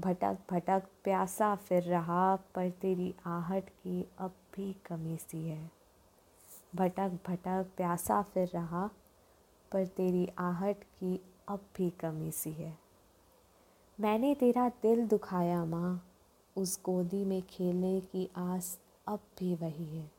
भटक 0.01 0.39
भटक 0.51 0.83
प्यासा 1.05 1.55
फिर 1.55 1.83
रहा 1.83 2.37
पर 2.37 2.71
तेरी 2.71 3.15
आहट 3.27 3.69
की 3.69 4.09
अब 4.19 4.33
भी 4.57 4.73
कमी 4.73 5.17
सी 5.17 5.49
है। 5.49 5.71
भटक 6.75 7.19
भटक, 7.27 7.67
प्यासा 7.77 8.23
फिर 8.23 8.49
रहा, 8.49 8.91
पर 9.73 9.87
तेरी 9.87 10.29
आहट 10.39 10.77
की 10.85 11.21
अब 11.49 11.61
भी 11.77 11.91
कमी 11.91 12.31
सी 12.31 12.53
है। 12.53 12.79
मैंने 14.01 14.35
तेरा 14.35 14.69
दिल 14.69 15.09
दुखाया 15.09 15.65
माँ, 15.65 16.07
उस 16.57 16.81
गोदी 16.85 17.25
में 17.25 17.43
खेलने 17.43 18.01
की 18.01 18.31
आस 18.37 18.79
अब 19.07 19.21
भी 19.39 19.55
वही 19.55 19.99
है। 19.99 20.11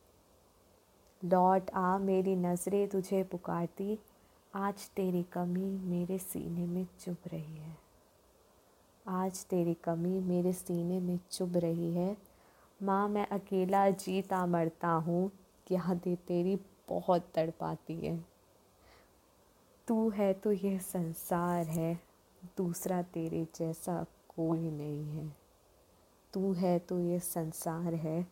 लौट 1.26 1.70
आ 1.70 1.98
मेरी 1.98 2.36
नज़रें 2.36 2.88
तुझे 2.88 3.24
पुकारती, 3.24 4.00
आज 4.56 4.90
तेरी 4.90 5.24
कमी 5.24 5.78
मेरे 5.78 6.18
सीने 6.18 6.66
में 6.66 6.88
चुभ 7.00 7.18
रही 7.28 7.58
है। 7.58 7.78
आज 9.08 9.46
तेरी 9.46 9.74
कमी 9.74 10.20
मेरे 10.20 10.54
सीने 10.54 11.00
में 11.00 11.20
चुभ 11.32 11.58
रही 11.58 11.94
है 11.94 12.18
माँ, 12.84 13.08
मैं 13.10 13.28
अकेला 13.28 13.90
जीता 13.90 14.46
मरता 14.46 14.88
हूँ 14.88 15.32
यादें 15.72 16.16
तेरी 16.16 16.56
बहुत 16.90 17.32
तड़पाती 17.36 17.94
है। 17.94 18.26
तू 19.88 20.10
है 20.10 20.34
तो 20.34 20.52
यह 20.52 20.78
संसार 20.80 21.66
है, 21.66 22.00
दूसरा 22.58 23.02
तेरे 23.02 23.48
जैसा 23.56 24.06
कोई 24.38 24.72
नहीं 24.72 25.06
है। 25.06 25.36
तू 26.34 26.54
है 26.54 26.80
तो 26.80 27.00
ये 27.00 27.20
संसार 27.20 27.94
है, 27.94 28.28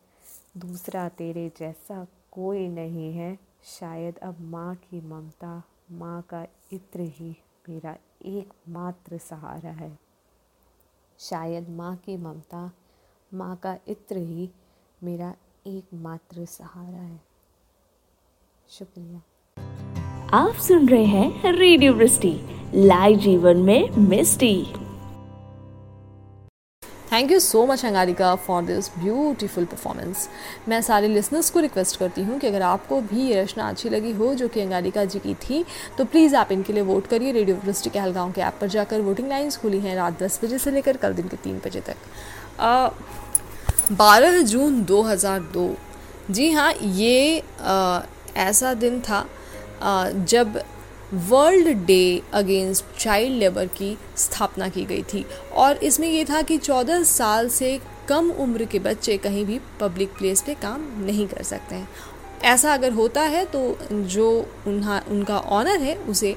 दूसरा 0.56 1.08
तेरे 1.08 1.52
जैसा 1.58 2.06
कोई 2.32 2.68
नहीं 2.68 3.12
है। 3.12 3.38
शायद 3.64 4.18
अब 4.18 4.40
माँ 4.40 4.74
की 4.74 5.00
ममता, 5.00 5.62
माँ 5.90 6.22
का 6.22 6.46
इत्र 6.72 7.00
ही 7.00 7.36
मेरा 7.68 7.96
एकमात्र 8.24 9.18
सहारा 9.18 9.70
है। 9.70 9.98
शायद 11.18 11.68
माँ 11.68 11.96
की 11.96 12.16
ममता 12.16 12.70
माँ 13.32 13.54
का 13.62 13.74
इत्र 13.88 14.16
ही 14.16 14.48
मेरा 15.02 15.32
एकमात्र 15.66 16.44
सहारा 16.44 17.02
है। 17.02 17.20
शुक्रिया। 18.68 19.20
आप 20.38 20.54
सुन 20.62 20.88
रहे 20.88 21.04
हैं 21.04 21.52
रेडियो 21.52 21.92
वृष्टि 21.94 22.34
लाइव 22.74 23.18
जीवन 23.18 23.56
में 23.56 23.90
मिस्टी। 23.98 24.54
Thank 27.12 27.30
you 27.32 27.38
so 27.40 27.64
much 27.66 27.84
Angarika 27.84 28.34
for 28.36 28.62
this 28.64 28.88
beautiful 28.98 29.64
performance 29.64 30.28
मैं 30.68 30.80
सारे 30.82 31.08
लिसनर्स 31.08 31.50
को 31.50 31.60
रिक्वेस्ट 31.60 31.98
करती 31.98 32.22
हूँ 32.22 32.38
कि 32.38 32.46
अगर 32.46 32.62
आपको 32.62 33.00
भी 33.02 33.22
ये 33.22 33.42
रचना 33.42 33.68
अच्छी 33.68 33.88
लगी 33.88 34.12
हो 34.12 34.34
जो 34.34 34.48
कि 34.48 34.60
अंगारिका 34.60 35.04
जी 35.04 35.18
की 35.18 35.34
थी 35.42 35.64
तो 35.98 36.04
प्लीज़ 36.04 36.36
आप 36.36 36.52
इनके 36.52 36.72
लिए 36.72 36.82
वोट 36.82 37.06
करिए 37.06 37.32
रेडियो 37.32 37.56
यूनिवर्सिटी 37.56 37.90
कहलगाँव 37.90 38.32
के 38.32 38.40
ऐप 38.40 38.58
पर 38.60 38.68
जाकर। 38.68 39.00
वोटिंग 39.00 39.28
लाइन्स 39.28 39.56
खुली 39.56 39.80
हैं 39.80 39.96
रात 39.96 40.22
दस 40.22 40.40
बजे 40.44 40.58
से 40.58 40.70
लेकर 40.70 40.96
कल 40.96 41.14
दिन 41.14 41.28
के 41.28 41.36
तीन 41.36 41.60
बजे 41.66 41.80
तक। 41.80 41.96
बारह 43.92 44.40
जून 44.42 44.82
दो 44.84 45.02
हज़ार 45.02 45.40
दो। 45.52 45.74
जी 46.30 46.50
हाँ 46.50 46.72
ये 46.74 47.42
आ, 47.60 48.00
ऐसा 48.38 48.74
दिन 48.74 49.00
था 49.00 49.26
आ, 49.82 50.10
जब 50.10 50.60
world 51.12 51.68
day 51.86 52.22
against 52.34 52.84
child 52.98 53.38
labour 53.38 53.66
की 53.68 53.96
स्थापना 54.16 54.68
की 54.68 54.84
गई 54.84 55.02
थी। 55.04 55.24
और 55.54 55.76
इसमें 55.84 56.08
ये 56.08 56.24
था 56.24 56.42
कि 56.42 56.58
14 56.58 57.02
साल 57.06 57.48
से 57.48 57.80
कम 58.08 58.30
उम्र 58.40 58.64
के 58.64 58.78
बच्चे 58.78 59.16
कहीं 59.18 59.44
भी 59.46 59.60
पब्लिक 59.80 60.12
प्लेस 60.18 60.42
पे 60.42 60.54
काम 60.62 60.86
नहीं 61.00 61.26
कर 61.28 61.42
सकते 61.42 61.74
हैं। 61.74 61.88
ऐसा 62.44 62.74
अगर 62.74 62.92
होता 62.92 63.22
है 63.22 63.44
तो 63.46 63.76
जो 63.90 64.28
उनका 64.66 65.38
ऑनर 65.38 65.80
है 65.80 65.96
उसे 66.04 66.36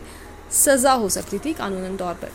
सज़ा 0.54 0.94
हो 0.94 1.10
सकती 1.10 1.40
थी 1.40 1.54
कानूनन 1.54 1.96
तौर 1.98 2.14
पर। 2.14 2.32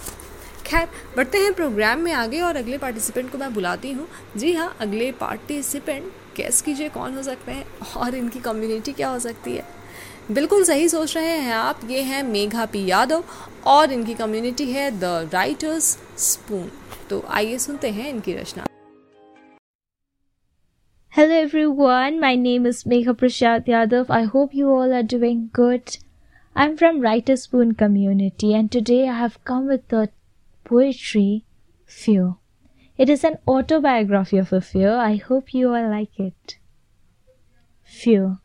खैर 0.69 0.89
बढ़ते 1.17 1.39
हैं 1.39 1.53
प्रोग्राम 1.55 2.01
में 2.01 2.13
आगे 2.13 2.41
और 2.41 2.57
अगले 2.57 2.79
पार्टिसिपेंट 2.79 3.31
को 3.33 3.39
मैं 3.39 3.53
बुलाती 3.55 3.91
हूँ 3.93 4.07
जी 4.37 4.53
हाँ 4.53 4.75
अगले 4.81 5.11
पार्टिसिपेंट 5.21 6.13
कैस 6.37 6.61
कीजिए 6.63 6.89
कौन 6.97 7.15
हो 7.17 7.23
सकते 7.23 7.53
हैं 7.53 7.65
और 7.97 8.15
इनकी 8.15 8.41
कम्युनिटी 8.41 8.93
क्या 8.93 9.09
हो 9.09 9.19
सकती 9.19 9.55
है 9.57 9.65
बिल्कुल 10.33 10.65
सही 10.65 10.89
सोच 10.89 11.17
रहे 11.17 11.37
हैं 11.39 11.53
आप 11.55 11.81
ये 11.91 12.03
हैं 12.03 12.23
मेघा 12.23 12.65
पी 12.73 12.85
यादव 12.87 13.25
और 13.67 13.93
इनकी 13.93 14.15
कम्युनिटी 14.15 14.65
है 14.73 14.91
द 15.01 15.29
राइटर्स 15.35 15.97
स्पून 16.25 16.71
तो 17.11 17.25
आइए 17.31 17.59
सुनते 17.59 17.91
हैं 17.91 18.09
इनकी 18.11 18.35
रचना 18.35 18.65
Hello 21.13 21.37
everyone, 21.37 22.19
my 22.23 22.35
name 22.37 22.67
is 22.67 22.81
Megha 22.85 23.13
Prashad 23.21 23.71
Yadav. 23.73 24.11
I 24.11 24.21
hope 24.35 24.53
you 24.55 24.69
all 24.71 24.93
are 24.93 25.07
doing 25.15 25.41
good. 25.53 25.97
I'm 26.57 26.77
from 26.77 27.01
Writer 27.01 27.37
Spoon 27.37 27.75
community 27.75 28.53
and 28.55 28.71
today 28.71 29.01
I 29.09 29.17
have 29.17 29.43
come 29.45 29.67
with 29.67 29.89
the 29.89 30.05
poetry 30.69 31.45
Fear. 31.89 32.35
It 32.99 33.09
is 33.09 33.25
an 33.25 33.39
autobiography 33.49 34.37
of 34.37 34.53
a 34.53 34.61
fear. 34.61 34.95
I 34.95 35.17
hope 35.17 35.55
you 35.55 35.75
all 35.75 35.89
like 35.89 36.21
it. 36.21 36.59
Fear. 37.83 38.39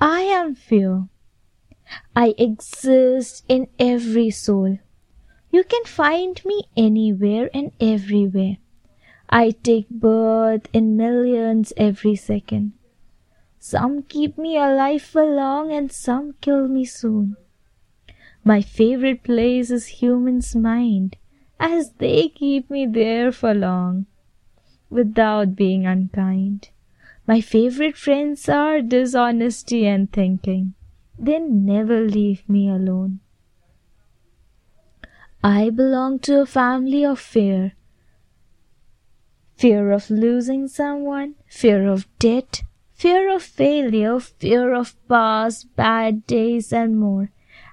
I 0.00 0.20
am 0.20 0.54
fear. 0.54 1.08
I 2.14 2.34
exist 2.38 3.44
in 3.48 3.66
every 3.80 4.30
soul. 4.30 4.78
You 5.50 5.64
can 5.64 5.84
find 5.84 6.40
me 6.44 6.68
anywhere 6.76 7.50
and 7.52 7.72
everywhere. 7.80 8.58
I 9.28 9.50
take 9.50 9.90
birth 9.90 10.68
in 10.72 10.96
millions 10.96 11.72
every 11.76 12.14
second. 12.14 12.74
Some 13.58 14.04
keep 14.04 14.38
me 14.38 14.56
alive 14.56 15.02
for 15.02 15.24
long 15.24 15.72
and 15.72 15.90
some 15.90 16.34
kill 16.40 16.68
me 16.68 16.84
soon. 16.84 17.36
My 18.50 18.62
favorite 18.62 19.22
place 19.22 19.70
is 19.70 20.00
human's 20.02 20.56
mind, 20.56 21.16
as 21.60 21.92
they 21.98 22.28
keep 22.28 22.68
me 22.68 22.84
there 22.84 23.30
for 23.30 23.54
long, 23.54 24.06
without 24.90 25.54
being 25.54 25.86
unkind. 25.86 26.70
My 27.28 27.40
favorite 27.40 27.96
friends 27.96 28.48
are 28.48 28.82
dishonesty 28.82 29.86
and 29.86 30.10
thinking. 30.12 30.74
They 31.16 31.38
never 31.38 32.00
leave 32.00 32.42
me 32.48 32.68
alone. 32.68 33.20
I 35.44 35.70
belong 35.70 36.18
to 36.26 36.40
a 36.40 36.46
family 36.46 37.04
of 37.04 37.20
fear. 37.20 37.74
Fear 39.58 39.92
of 39.92 40.10
losing 40.10 40.66
someone, 40.66 41.36
fear 41.46 41.86
of 41.86 42.08
debt, 42.18 42.64
fear 42.94 43.32
of 43.32 43.44
failure, 43.44 44.18
fear 44.18 44.74
of 44.74 44.96
past 45.06 45.76
bad 45.76 46.26
days, 46.26 46.72
and 46.72 46.98
more. 46.98 47.30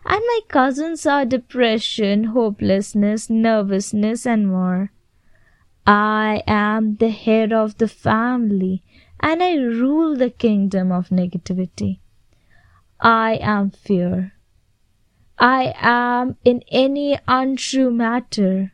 And 0.10 0.22
my 0.26 0.40
cousins 0.48 1.06
are 1.06 1.26
depression, 1.26 2.24
hopelessness, 2.24 3.30
nervousness, 3.30 4.26
and 4.26 4.48
more. 4.48 4.94
I 5.86 6.44
am 6.48 6.96
the 6.96 7.10
head 7.10 7.52
of 7.52 7.78
the 7.78 7.90
family 7.90 8.84
and 9.20 9.44
I 9.44 9.56
rule 9.56 10.16
the 10.16 10.30
kingdom 10.30 10.94
of 10.94 11.10
negativity. 11.10 12.00
I 13.02 13.38
am 13.42 13.72
fear. 13.72 14.32
I 15.38 15.74
am 15.76 16.38
in 16.46 16.64
any 16.72 17.20
untrue 17.28 17.92
matter. 17.92 18.72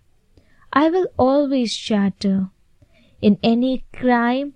I 0.71 0.91
will 0.91 1.07
always 1.17 1.75
chatter. 1.75 2.51
In 3.21 3.39
any 3.41 3.85
crime, 3.91 4.53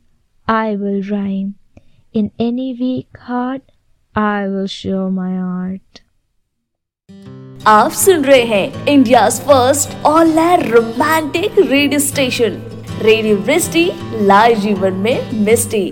I 0.48 0.76
will 0.76 1.02
rhyme. 1.02 1.56
In 2.14 2.32
any 2.38 2.76
weak 2.80 3.18
heart, 3.18 3.64
I 4.16 4.48
will 4.48 4.68
show 4.68 5.10
my 5.10 5.36
art. 5.38 6.02
आप 7.66 7.92
सुन 7.92 8.24
रहे 8.26 8.42
हैं 8.42 8.86
India 8.88 9.28
first 9.30 9.96
online 10.06 10.62
romantic 10.72 11.58
radio 11.60 12.00
station 12.00 12.60
radio 13.02 13.38
Vrishti 13.38 13.84
live 14.22 14.60
जीवन 14.60 14.94
में 14.94 15.32
मिस्टी। 15.46 15.90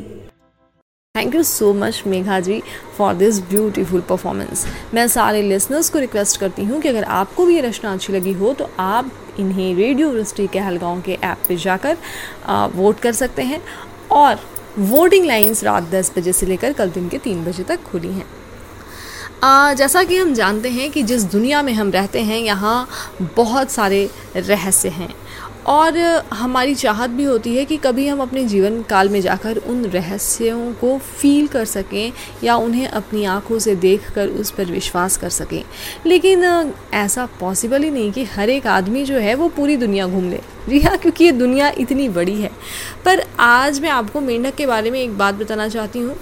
Thank 1.15 1.35
you 1.35 1.41
so 1.43 1.73
much 1.73 2.01
Megha 2.07 2.39
ji 2.39 2.61
for 2.97 3.13
this 3.13 3.39
beautiful 3.49 4.01
performance 4.01 4.65
मैं 4.93 5.07
सारे 5.07 5.41
listeners 5.41 5.89
को 5.89 5.99
request 5.99 6.39
करती 6.39 6.63
हूँ 6.63 6.81
कि 6.81 6.89
अगर 6.89 7.03
आपको 7.03 7.45
भी 7.45 7.55
ये 7.55 7.61
रचना 7.61 7.93
अच्छी 7.93 8.13
लगी 8.13 8.33
हो 8.33 8.53
तो 8.53 8.69
आप 8.79 9.11
इन्हें 9.39 9.75
रेडियो 9.75 10.11
वृष्टि 10.11 10.47
कहलगाँव 10.47 11.01
के 11.01 11.17
ऐप 11.23 11.43
पे 11.47 11.55
जाकर 11.55 11.97
आ, 12.45 12.65
वोट 12.65 12.99
कर 12.99 13.11
सकते 13.13 13.43
हैं। 13.43 13.61
और 14.11 14.39
वोटिंग 14.79 15.25
लाइंस 15.25 15.63
रात 15.63 15.91
10 15.91 16.17
बजे 16.17 16.33
से 16.33 16.45
लेकर 16.45 16.73
कल 16.73 16.89
दिन 16.89 17.09
के 17.09 17.17
तीन 17.17 17.43
बजे 17.45 17.63
तक 17.63 17.83
खुली 17.83 18.11
हैं। 18.11 18.25
आ, 19.45 19.73
जैसा 19.73 20.03
कि 20.03 20.15
हम 20.17 20.33
जानते 20.33 20.69
हैं 20.69 20.89
कि 20.91 21.01
जिस 21.03 21.23
दुनिया 21.23 21.61
में 21.61 21.71
हम 21.73 21.91
रहते 21.91 22.21
हैं 22.21 22.37
यहाँ 22.37 22.87
बहुत 23.35 23.71
सारे 23.71 24.09
रहस्य 24.35 24.89
हैं। 24.89 25.13
और 25.67 25.97
हमारी 26.33 26.75
चाहत 26.75 27.09
भी 27.09 27.23
होती 27.23 27.55
है 27.55 27.65
कि 27.65 27.77
कभी 27.77 28.07
हम 28.07 28.21
अपने 28.21 28.43
जीवन 28.43 28.81
काल 28.81 29.09
में 29.09 29.19
जाकर 29.21 29.57
उन 29.57 29.85
रहस्यों 29.85 30.73
को 30.73 30.97
फील 30.97 31.47
कर 31.47 31.65
सकें 31.65 32.11
या 32.43 32.55
उन्हें 32.55 32.87
अपनी 32.87 33.23
आँखों 33.25 33.59
से 33.59 33.75
देख 33.75 34.11
कर 34.11 34.27
उस 34.27 34.51
पर 34.51 34.65
विश्वास 34.65 35.17
कर 35.17 35.29
सकें। 35.29 35.63
लेकिन 36.05 36.43
ऐसा 36.93 37.25
पॉसिबल 37.39 37.83
ही 37.83 37.91
नहीं 37.91 38.11
कि 38.11 38.23
हर 38.25 38.49
एक 38.49 38.67
आदमी 38.67 39.05
जो 39.05 39.19
है 39.19 39.35
वो 39.35 39.49
पूरी 39.49 39.77
दुनिया 39.77 40.07
घूम 40.07 40.29
ले। 40.29 40.41
जी 40.69 40.79
हाँ 40.79 40.97
क्योंकि 40.97 41.23
ये 41.23 41.31
दुनिया 41.31 41.73
इतनी 41.77 42.09
बड़ी 42.09 42.41
है। 42.41 42.51
पर 43.05 43.25
आज 43.39 43.79
मैं 43.79 43.89
आपको 43.89 44.21
मेंढक 44.21 44.55
के 44.55 44.65
बारे 44.65 44.91
में 44.91 45.01
एक 45.01 45.17
बात 45.17 45.35
बताना 45.35 45.67
चाहती 45.67 45.99
हूँ। 45.99 46.15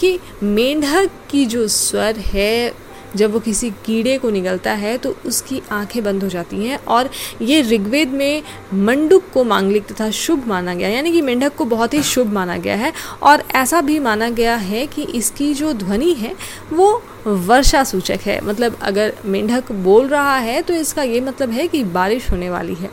कि 0.00 0.18
मेंढक 0.42 1.10
की 1.30 1.44
जो 1.46 1.68
स्वर 1.68 2.18
है, 2.26 2.86
जब 3.16 3.32
वो 3.32 3.40
किसी 3.40 3.70
कीड़े 3.84 4.16
को 4.18 4.30
निगलता 4.30 4.72
है 4.72 4.96
तो 4.98 5.14
उसकी 5.26 5.60
आँखें 5.72 6.02
बंद 6.04 6.22
हो 6.22 6.28
जाती 6.28 6.64
हैं 6.66 6.78
और 6.86 7.08
ये 7.42 7.60
ऋग्वेद 7.62 8.08
में 8.08 8.42
मंडुक 8.74 9.30
को 9.34 9.44
मांगलिक 9.44 9.86
तथा 9.86 10.10
शुभ 10.10 10.46
माना 10.46 10.74
गया, 10.74 10.88
यानी 10.88 11.12
कि 11.12 11.20
मेंढक 11.22 11.54
को 11.56 11.64
बहुत 11.64 11.94
ही 11.94 12.02
शुभ 12.02 12.32
माना 12.32 12.56
गया 12.56 12.76
है। 12.76 12.92
और 13.22 13.42
ऐसा 13.54 13.80
भी 13.80 13.98
माना 13.98 14.28
गया 14.30 14.56
है 14.56 14.86
कि 14.86 15.02
इसकी 15.14 15.52
जो 15.54 15.72
ध्वनि 15.74 16.12
है, 16.14 16.34
वो 16.72 17.02
वर्षा 17.26 17.84
सूचक 17.84 18.20
है। 18.26 18.40
मतलब 18.44 18.78
अगर 18.82 19.14
मेंढक 19.26 19.72
बोल 19.72 20.08
रहा 20.08 20.36
है 20.38 20.60
तो 20.62 20.74
इसका 20.74 21.02
ये 21.04 21.20
मतलब 21.20 21.50
है 21.50 21.66
कि 21.68 21.82
बारिश 21.84 22.30
होने 22.30 22.50
वाली 22.50 22.74
है 22.74 22.90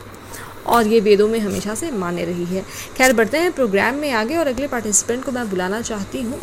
और 0.66 0.86
ये 0.86 1.00
वेदों 1.00 1.28
में 1.28 1.38
हमेशा 1.40 1.74
से 1.74 1.90
माने 1.90 2.24
रही 2.24 2.44
है। 2.46 2.64
खैर, 2.96 3.12
बढ़ते 3.12 3.38
हैं 3.38 3.52
प्रोग्राम 3.52 3.94
में 3.94 4.10
आगे 4.12 4.36
और 4.36 4.46
अगले 4.46 4.68
पार्टिसिपेंट 4.68 5.24
को 5.24 5.32
मैं 5.32 5.48
बुलाना 5.50 5.80
चाहती 5.82 6.22
हूँ। 6.22 6.40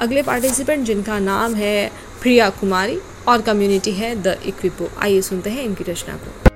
अगले 0.00 0.22
पार्टिसिपेंट 0.22 0.84
जिनका 0.86 1.18
नाम 1.18 1.54
है 1.54 1.88
प्रिया 2.22 2.48
कुमारी 2.50 2.98
और 3.28 3.42
कम्युनिटी 3.42 3.90
है 3.90 4.14
द 4.22 4.36
इक्विपो 4.46 4.88
आइए 4.98 5.20
सुनते 5.20 5.50
हैं 5.50 5.62
इनकी 5.62 5.84
रचना 5.84 6.16
को। 6.16 6.50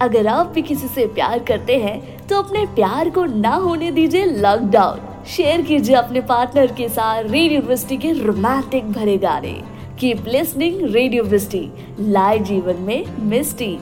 अगर 0.00 0.26
आप 0.26 0.46
भी 0.46 0.62
किसी 0.62 0.88
से 0.88 1.06
प्यार 1.06 1.38
करते 1.38 1.76
हैं 1.78 2.26
तो 2.26 2.42
अपने 2.42 2.64
प्यार 2.74 3.10
को 3.10 3.24
ना 3.24 3.54
होने 3.56 3.90
दीजिए 3.90 4.24
लॉकडाउन 4.24 5.24
शेयर 5.26 5.62
कीजिए 5.62 5.96
अपने 5.96 6.20
पार्टनर 6.20 6.72
के 6.72 6.88
साथ 6.88 7.22
रेडियो 7.22 7.52
यूनिवर्सिटी 7.52 7.96
के 7.96 8.12
रोमांटिक 8.12 8.92
भरे 8.92 9.16
गाने। 9.18 9.52
कीप 10.00 10.24
लिसनिंग 10.28 10.80
रेडियो 10.84 11.22
यूनिवर्सिटी 11.24 12.10
लाइव 12.12 12.44
जीवन 12.44 12.76
में 12.80 13.04
मिस्टी 13.28 13.78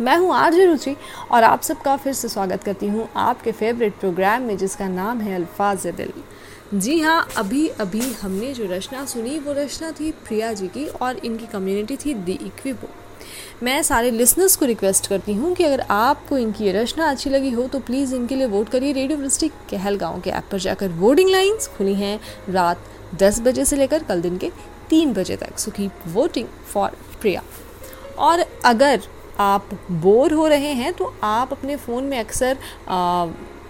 मैं 0.00 0.16
हूँ 0.16 0.32
आरजे 0.34 0.64
रुचि 0.66 0.94
और 1.30 1.44
आप 1.44 1.62
सबका 1.62 1.96
फिर 1.96 2.12
से 2.12 2.28
स्वागत 2.28 2.62
करती 2.64 2.86
हूँ 2.86 3.08
आपके 3.18 3.52
फेवरेट 3.52 3.98
प्रोग्राम 4.00 4.42
में 4.42 4.56
जिसका 4.58 4.86
नाम 4.88 5.20
है 5.20 5.34
अल्फाज 5.34 5.86
दिल। 5.86 6.12
जी 6.74 6.98
हाँ 7.00 7.26
अभी 7.36 7.66
अभी 7.80 8.00
हमने 8.12 8.52
जो 8.54 8.66
रचना 8.70 9.04
सुनी, 9.06 9.38
वो 9.38 9.52
रचना 9.52 9.90
थी 9.90 10.10
प्रिया 10.26 10.52
जी 10.52 10.68
की 10.68 10.86
और 10.86 11.16
इनकी 11.16 11.46
कम्युनिटी 11.46 11.96
थी 11.96 12.14
दी 12.14 12.38
इक्विपो 12.42 12.88
मैं 13.62 13.82
सारे 13.82 14.10
लिसनर्स 14.10 14.56
को 14.56 14.66
रिक्वेस्ट 14.66 15.06
करती 15.06 15.34
हूँ 15.34 15.54
कि 15.54 15.64
अगर 15.64 15.80
आपको 15.90 16.38
इनकी 16.38 16.64
ये 16.64 16.72
रचना 16.72 17.10
अच्छी 17.10 17.30
लगी 17.30 17.50
हो 17.50 17.66
तो 17.68 17.78
प्लीज़ 17.80 18.14
इनके 18.14 18.36
लिए 18.36 18.46
वोट 18.46 18.68
करिए 18.68 18.92
रेडियो 18.92 19.20
डिस्ट्रिक्ट 19.20 19.70
कहल 19.70 19.96
गाँव 19.96 20.20
के 20.20 20.30
ऐप 20.30 20.48
पर 20.52 20.58
जाकर। 20.58 20.88
वोटिंग 20.98 21.30
लाइन्स 21.30 21.68
खुली 21.68 21.94
हैं 21.94 22.18
रात 22.48 22.84
दस 23.20 23.40
बजे 23.40 23.64
से 23.64 23.76
लेकर 23.76 24.02
कल 24.02 24.20
दिन 24.20 24.38
के 24.38 24.50
तीन 24.90 25.12
बजे 25.12 25.36
तक। 25.36 25.58
So 25.58 25.70
keep 25.70 26.08
voting 26.08 26.48
for 26.72 26.96
Priya. 27.20 27.42
और 28.18 28.44
अगर 28.64 29.00
आप 29.40 29.68
बोर 29.92 30.32
हो 30.32 30.46
रहे 30.46 30.72
हैं 30.74 30.92
तो 30.92 31.12
आप 31.24 31.52
अपने 31.52 31.76
फ़ोन 31.76 32.04
में 32.04 32.18
अक्सर 32.18 32.58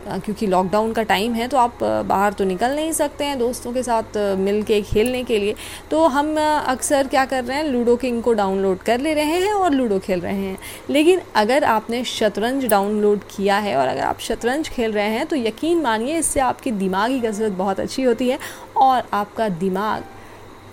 क्योंकि 0.03 0.47
लॉकडाउन 0.47 0.93
का 0.93 1.03
टाइम 1.03 1.33
है 1.35 1.47
तो 1.49 1.57
आप 1.57 1.83
बाहर 2.07 2.33
तो 2.33 2.45
निकल 2.45 2.75
नहीं 2.77 2.93
सकते 2.93 3.25
हैं 3.25 3.39
दोस्तों 3.39 3.73
के 3.73 3.83
साथ 3.83 4.17
मिल 4.39 4.63
के 4.63 4.81
खेलने 4.83 5.23
के 5.25 5.39
लिए। 5.39 5.55
तो 5.91 6.05
हम 6.07 6.35
अक्सर 6.39 7.07
क्या 7.07 7.25
कर 7.25 7.45
रहे 7.45 7.57
हैं 7.57 7.65
लूडो 7.65 7.97
किंग 7.97 8.23
को 8.23 8.33
डाउनलोड 8.33 8.79
कर 8.79 9.01
ले 9.01 9.13
रहे 9.15 9.41
हैं 9.41 9.53
और 9.53 9.73
लूडो 9.73 9.99
खेल 9.99 10.21
रहे 10.21 10.35
हैं। 10.37 10.59
लेकिन 10.91 11.21
अगर 11.37 11.65
आपने 11.65 12.03
शतरंज 12.05 12.65
डाउनलोड 12.67 13.25
किया 13.31 13.59
है 13.59 13.77
और 13.77 13.89
अगर 13.89 14.01
आप 14.01 14.21
शतरंज 14.21 14.69
खेल 14.69 14.93
रहे 14.93 15.09
हैं 15.09 15.27
तो 15.27 15.37
यकीन 15.37 15.83
मानिए, 15.83 16.19
इससे 16.19 16.41
आपकी 16.41 16.71
दिमागी 16.73 17.21
कसरत 17.21 17.53
बहुत 17.53 17.81
अच्छी 17.81 18.03
होती 18.03 18.29
है 18.29 18.39
और 18.77 19.03
आपका 19.13 19.49
दिमाग 19.49 20.05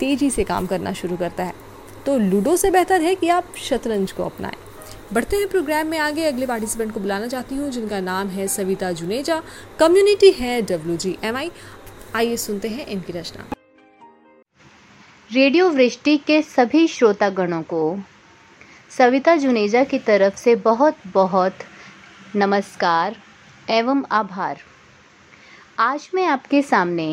तेज़ी 0.00 0.30
से 0.30 0.44
काम 0.44 0.66
करना 0.66 0.92
शुरू 0.92 1.16
करता 1.16 1.44
है। 1.44 1.54
तो 2.06 2.16
लूडो 2.20 2.56
से 2.56 2.70
बेहतर 2.70 3.02
है 3.02 3.14
कि 3.14 3.28
आप 3.28 3.54
शतरंज 3.60 4.12
को 4.12 4.24
अपनाएँ। 4.24 4.56
बढ़ते 5.12 5.36
हैं 5.36 5.46
प्रोग्राम 5.48 5.86
में 5.86 5.98
आगे 5.98 6.24
अगले 6.24 6.46
पार्टिसिपेंट 6.46 6.92
को 6.94 7.00
बुलाना 7.00 7.26
चाहती 7.26 7.54
हूँ, 7.54 7.70
जिनका 7.70 8.00
नाम 8.00 8.28
है 8.28 8.46
सविता 8.48 8.90
जुनेजा। 8.92 9.40
कम्युनिटी 9.78 10.30
है 10.30 10.60
डब्ल्यू 10.62 10.96
जी 10.96 11.16
एम 11.24 11.36
आई 11.36 11.50
आइए 12.16 12.36
सुनते 12.36 12.68
हैं 12.68 12.86
इनकी 12.86 13.12
रचना। 13.12 13.46
रेडियो 15.30 15.70
वृष्टि 15.70 16.16
के 16.18 16.40
सभी 16.42 16.86
श्रोतागणों 16.88 17.62
को 17.62 17.80
सविता 18.90 19.36
जुनेजा 19.36 19.84
की 19.84 19.98
तरफ़ 19.98 20.36
से 20.36 20.56
बहुत 20.58 20.96
बहुत 21.14 21.64
नमस्कार 22.36 23.16
एवं 23.70 24.04
आभार। 24.12 24.60
आज 25.78 26.08
मैं 26.14 26.26
आपके 26.26 26.62
सामने 26.64 27.10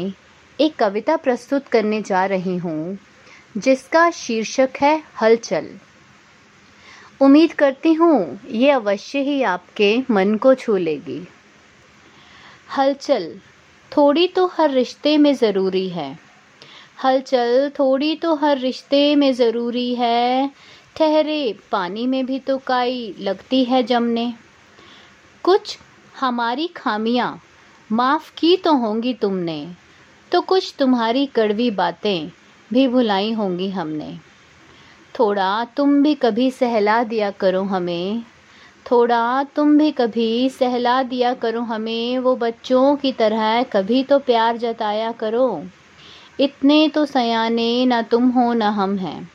एक 0.59 0.75
कविता 0.75 1.15
प्रस्तुत 1.17 1.67
करने 1.67 2.01
जा 2.01 2.25
रही 2.25 2.57
हूँ, 2.57 2.97
जिसका 3.57 4.09
शीर्षक 4.13 4.81
है 4.81 5.01
हलचल। 5.21 5.69
उम्मीद 7.21 7.53
करती 7.53 7.93
हूँ 7.93 8.39
ये 8.51 8.71
अवश्य 8.71 9.19
ही 9.19 9.43
आपके 9.43 10.03
मन 10.11 10.35
को 10.35 10.53
छू 10.53 10.77
लेगी। 10.77 11.27
हलचल, 12.77 13.35
थोड़ी 13.97 14.27
तो 14.27 14.47
हर 14.47 14.71
रिश्ते 14.71 15.17
में 15.17 15.35
ज़रूरी 15.35 15.89
है। 15.89 16.19
हलचल, 17.03 17.71
थोड़ी 17.79 18.15
तो 18.15 18.35
हर 18.35 18.57
रिश्ते 18.57 19.15
में 19.15 19.33
ज़रूरी 19.33 19.95
है। 19.95 20.51
ठहरे, 20.95 21.55
पानी 21.71 22.07
में 22.07 22.25
भी 22.25 22.39
तो 22.39 22.57
काई 22.57 23.15
लगती 23.19 23.63
है 23.63 23.83
जमने। 23.83 24.33
कुछ 25.43 25.77
हमारी 26.19 26.67
खामियाँ 26.67 27.41
माफ़ 27.91 28.33
की 28.37 28.57
तो 28.57 28.73
होंगी 28.73 29.13
तुमने 29.13 29.67
तो 30.31 30.41
कुछ 30.41 30.75
तुम्हारी 30.79 31.25
कड़वी 31.25 31.71
बातें 31.71 32.29
भी 32.73 32.87
भुलाई 32.87 33.31
होंगी 33.31 33.69
हमने। 33.69 34.34
थोड़ा 35.19 35.65
तुम 35.65 36.01
भी 36.03 36.15
कभी 36.15 36.51
सहला 36.51 37.03
दिया 37.03 37.31
करो 37.31 37.61
हमें। 37.63 38.23
थोड़ा 38.91 39.43
तुम 39.43 39.77
भी 39.77 39.91
कभी 39.91 40.49
सहला 40.49 41.03
दिया 41.03 41.33
करो 41.33 41.61
हमें, 41.61 42.19
वो 42.19 42.35
बच्चों 42.35 42.95
की 42.95 43.11
तरह 43.11 43.63
कभी 43.63 44.03
तो 44.03 44.19
प्यार 44.19 44.57
जताया 44.57 45.11
करो। 45.11 45.63
इतने 46.39 46.87
तो 46.87 47.05
सयाने 47.05 47.85
ना 47.85 48.01
तुम 48.01 48.29
हो 48.29 48.53
ना 48.53 48.69
हम 48.69 48.97
हैं। 48.97 49.29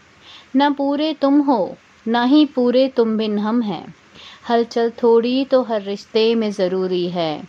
न 0.56 0.72
पूरे 0.72 1.12
तुम 1.14 1.40
हो, 1.40 1.76
ना 2.08 2.24
ही 2.24 2.44
पूरे 2.44 2.88
तुम 2.88 3.16
बिन 3.16 3.38
हम 3.38 3.62
हैं। 3.62 3.94
हलचल 4.48 4.90
थोड़ी 4.90 5.44
तो 5.44 5.62
हर 5.62 5.82
रिश्ते 5.82 6.34
में 6.34 6.50
ज़रूरी 6.50 7.08
है। 7.08 7.48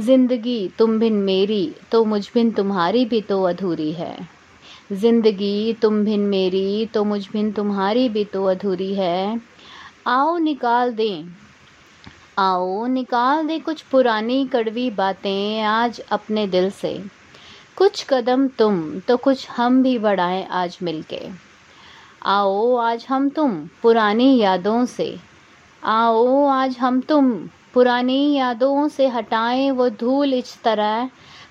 ज़िंदगी 0.00 0.70
तुम 0.78 0.98
बिन 0.98 1.12
मेरी 1.12 1.74
तो 1.92 2.04
मुझ 2.04 2.30
बिन 2.34 2.50
तुम्हारी 2.50 3.04
भी 3.04 3.20
तो 3.20 3.42
अधूरी 3.42 3.92
है। 3.92 4.41
ज़िंदगी 4.90 5.72
तुम 5.82 6.02
भिन 6.04 6.20
मेरी 6.20 6.86
तो 6.86 7.02
मुझ 7.04 7.20
भिन 7.32 7.50
तुम्हारी 7.52 8.08
भी 8.08 8.24
तो 8.24 8.44
अधूरी 8.44 8.92
है। 8.94 9.40
आओ 10.06 10.36
निकाल 10.38 10.92
दें, 10.92 11.24
आओ 12.38 12.86
निकाल 12.86 13.46
दे 13.46 13.58
कुछ 13.60 13.82
पुरानी 13.82 14.44
कड़वी 14.46 14.88
बातें 14.92 15.62
आज 15.62 16.00
अपने 16.12 16.46
दिल 16.46 16.70
से। 16.72 16.92
कुछ 17.76 18.04
कदम 18.10 18.46
तुम 18.48 18.82
तो 19.00 19.16
कुछ 19.18 19.48
हम 19.50 19.82
भी 19.82 19.98
बढ़ाएँ 19.98 20.44
आज 20.52 20.78
मिलके। 20.82 21.20
आओ 22.24 22.76
आज 22.78 23.06
हम 23.08 23.28
तुम 23.28 23.56
पुरानी 23.82 24.36
यादों 24.38 24.84
से, 24.86 25.16
आओ 25.82 26.46
आज 26.48 26.76
हम 26.78 27.00
तुम 27.00 27.32
पुरानी 27.74 28.34
यादों 28.34 28.88
से 28.88 29.08
हटाएँ 29.08 29.70
वो 29.70 29.88
धूल 29.90 30.34
इस 30.34 30.56
तरह 30.62 31.08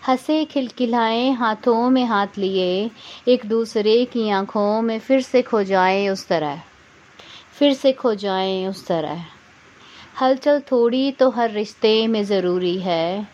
हंसे 0.07 0.45
खिलखिलाए, 0.45 1.29
हाथों 1.31 1.89
में 1.89 2.05
हाथ 2.05 2.27
लिए, 2.37 2.91
एक 3.27 3.45
दूसरे 3.45 4.05
की 4.05 4.29
आँखों 4.29 4.81
में 4.81 4.99
फिर 4.99 5.21
से 5.21 5.41
खो 5.41 5.63
जाए 5.63 6.07
उस 6.07 6.27
तरह। 6.27 6.61
फिर 7.53 7.73
से 7.73 7.91
खो 7.91 8.13
जाए 8.15 8.65
उस 8.65 8.87
तरह। 8.87 9.25
हलचल 10.21 10.59
थोड़ी 10.59 11.11
तो 11.11 11.29
हर 11.29 11.51
रिश्ते 11.51 12.07
में 12.07 12.23
ज़रूरी 12.23 12.77
है। 12.79 13.27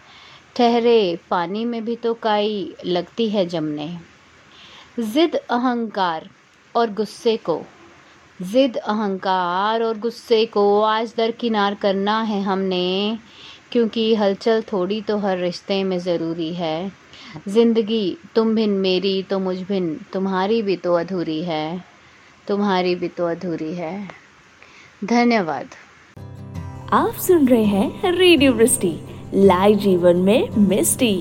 ठहरे 0.56 1.20
पानी 1.30 1.66
में 1.66 1.86
भी 1.86 1.96
तो 1.96 2.14
काई 2.14 2.76
लगती 2.86 3.30
है 3.30 3.46
जमने। 3.46 3.98
ज़िद 5.00 5.36
अहंकार 5.36 6.30
और 6.76 6.94
गुस्से 6.94 7.38
को। 7.38 7.62
ज़िद 8.42 8.78
अहंकार 8.78 9.84
और 9.84 9.98
गुस्से 9.98 10.46
को 10.46 10.82
आज 10.82 11.14
दरकिनार 11.18 11.76
करना 11.76 12.22
है 12.22 12.42
हमने। 12.42 13.18
क्योंकि 13.72 14.14
हलचल 14.16 14.62
थोड़ी 14.72 15.02
तो 15.02 15.18
हर 15.20 15.38
रिश्ते 15.38 15.84
में 15.84 15.98
ज़रूरी 16.00 16.54
है। 16.54 16.92
ज़िंदगी 17.48 18.18
तुम 18.36 18.54
भिन 18.56 18.70
मेरी 18.80 19.22
तो 19.24 19.40
मुझ 19.40 19.58
भिन 19.62 19.96
तुम्हारी 20.14 20.62
भी 20.62 20.76
तो 20.78 20.94
अधूरी 20.96 21.42
है। 21.44 21.84
तुम्हारी 22.48 22.96
भी 22.96 23.08
तो 23.08 23.26
अधूरी 23.28 23.74
है। 23.76 24.08
धन्यवाद। 25.06 25.76
आप 26.94 27.16
सुन 27.22 27.48
रहे 27.48 27.64
हैं 27.66 28.12
रेडियो 28.14 28.54
वृष्टि 28.54 28.94
लाइव 29.36 29.78
जीवन 29.80 30.18
में 30.18 30.50
मिस्टी। 30.60 31.16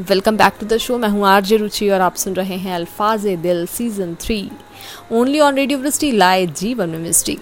Welcome 0.00 0.36
back 0.36 0.52
to 0.60 0.66
the 0.66 0.76
show 0.78 0.98
मैं 0.98 1.08
हूँ 1.08 1.26
आरजे 1.26 1.56
रुचि 1.56 1.88
और 1.90 2.00
आप 2.00 2.14
सुन 2.16 2.34
रहे 2.34 2.56
हैं 2.56 2.74
Alfaaz 2.74 3.26
Dil 3.42 3.64
season 3.66 4.14
three 4.20 4.40
only 5.12 5.40
on 5.40 5.54
radio 5.54 5.78
Vrishti 5.78 6.10
live 6.12 6.52
जीवन 6.58 6.88
में 6.88 6.98
मिस्टी। 6.98 7.38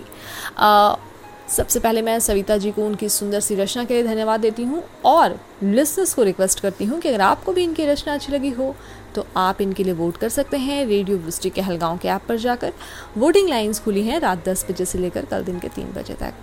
सबसे 1.49 1.81
पहले 1.81 2.03
मैं 2.03 2.19
सविता 2.21 2.57
जी 2.57 2.71
को 2.71 2.85
उनकी 2.87 3.09
सुंदर 3.09 3.41
सी 3.41 3.55
रचना 3.55 3.85
के 3.85 3.95
लिए 3.95 4.03
धन्यवाद 4.03 4.41
देती 4.41 4.63
हूँ 4.63 4.83
और 5.05 5.39
लिसनर्स 5.63 6.15
को 6.15 6.23
रिक्वेस्ट 6.23 6.61
करती 6.61 6.85
हूँ 6.85 6.99
कि 7.01 7.09
अगर 7.09 7.21
आपको 7.21 7.53
भी 7.53 7.63
इनकी 7.65 7.85
रचना 7.87 8.15
अच्छी 8.15 8.33
लगी 8.33 8.51
हो 8.51 8.75
तो 9.15 9.27
आप 9.37 9.61
इनके 9.61 9.85
लिए 9.85 9.93
वोट 9.95 10.17
कर 10.17 10.29
सकते 10.29 10.57
हैं 10.57 10.85
रेडियो 10.87 11.17
विस्टी 11.19 11.51
के 11.51 11.61
हलगांव 11.61 11.99
के 11.99 12.09
ऐप 12.09 12.23
पर 12.29 12.37
जाकर। 12.37 12.73
वोटिंग 13.17 13.49
लाइन्स 13.49 13.81
खुली 13.81 14.03
हैं 14.03 14.19
रात 14.21 14.45
दस 14.49 14.67
बजे 14.71 14.85
से 14.85 14.99
लेकर 14.99 15.25
कल 15.25 15.45
दिन 15.45 15.59
के 15.59 15.69
तीन 15.69 15.93
बजे 15.93 16.15
तक। 16.15 16.35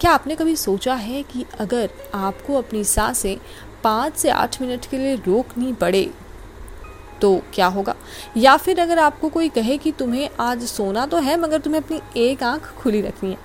क्या 0.00 0.10
आपने 0.10 0.34
कभी 0.36 0.56
सोचा 0.56 0.94
है 0.94 1.22
कि 1.22 1.44
अगर 1.60 1.90
आपको 2.14 2.58
अपनी 2.58 2.84
साँसें 2.84 3.36
पाँच 3.84 4.16
से 4.16 4.30
आठ 4.30 4.60
मिनट 4.62 4.86
के 4.86 4.98
लिए 4.98 5.14
रोकनी 5.16 5.72
पड़े 5.72 6.08
तो 7.20 7.36
क्या 7.54 7.66
होगा? 7.66 7.94
या 8.36 8.56
फिर 8.56 8.80
अगर 8.80 8.98
आपको 8.98 9.28
कोई 9.28 9.48
कहे 9.48 9.76
कि 9.78 9.92
तुम्हें 9.92 10.28
आज 10.40 10.64
सोना 10.64 11.06
तो 11.06 11.18
है, 11.18 11.36
मगर 11.36 11.60
तुम्हें 11.60 11.80
अपनी 11.82 12.00
एक 12.16 12.42
आँख 12.42 12.72
खुली 12.74 13.00
रखनी 13.00 13.30
है 13.30 13.38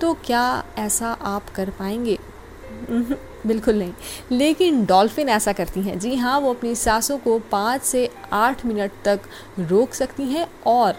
तो 0.00 0.12
क्या 0.24 0.64
ऐसा 0.78 1.12
आप 1.12 1.50
कर 1.50 1.70
पाएँगे? 1.70 2.18
बिल्कुल 3.46 3.74
नहीं। 3.74 3.92
लेकिन 4.32 4.84
डॉल्फिन 4.86 5.28
ऐसा 5.28 5.52
करती 5.52 5.80
हैं। 5.80 5.98
जी 5.98 6.14
हाँ 6.16 6.38
वो 6.40 6.52
अपनी 6.54 6.74
सांसों 6.74 7.18
को 7.18 7.38
पाँच 7.52 7.82
से 7.82 8.08
आठ 8.32 8.64
मिनट 8.66 8.92
तक 9.04 9.20
रोक 9.60 9.94
सकती 9.94 10.22
हैं 10.22 10.46
और 10.66 10.94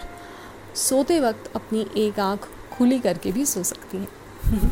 सोते 0.75 1.19
वक्त 1.19 1.51
अपनी 1.55 1.85
एक 1.97 2.19
आँख 2.19 2.47
खुली 2.71 2.99
करके 2.99 3.31
भी 3.31 3.45
सो 3.45 3.63
सकती 3.63 3.97
हैं। 3.97 4.07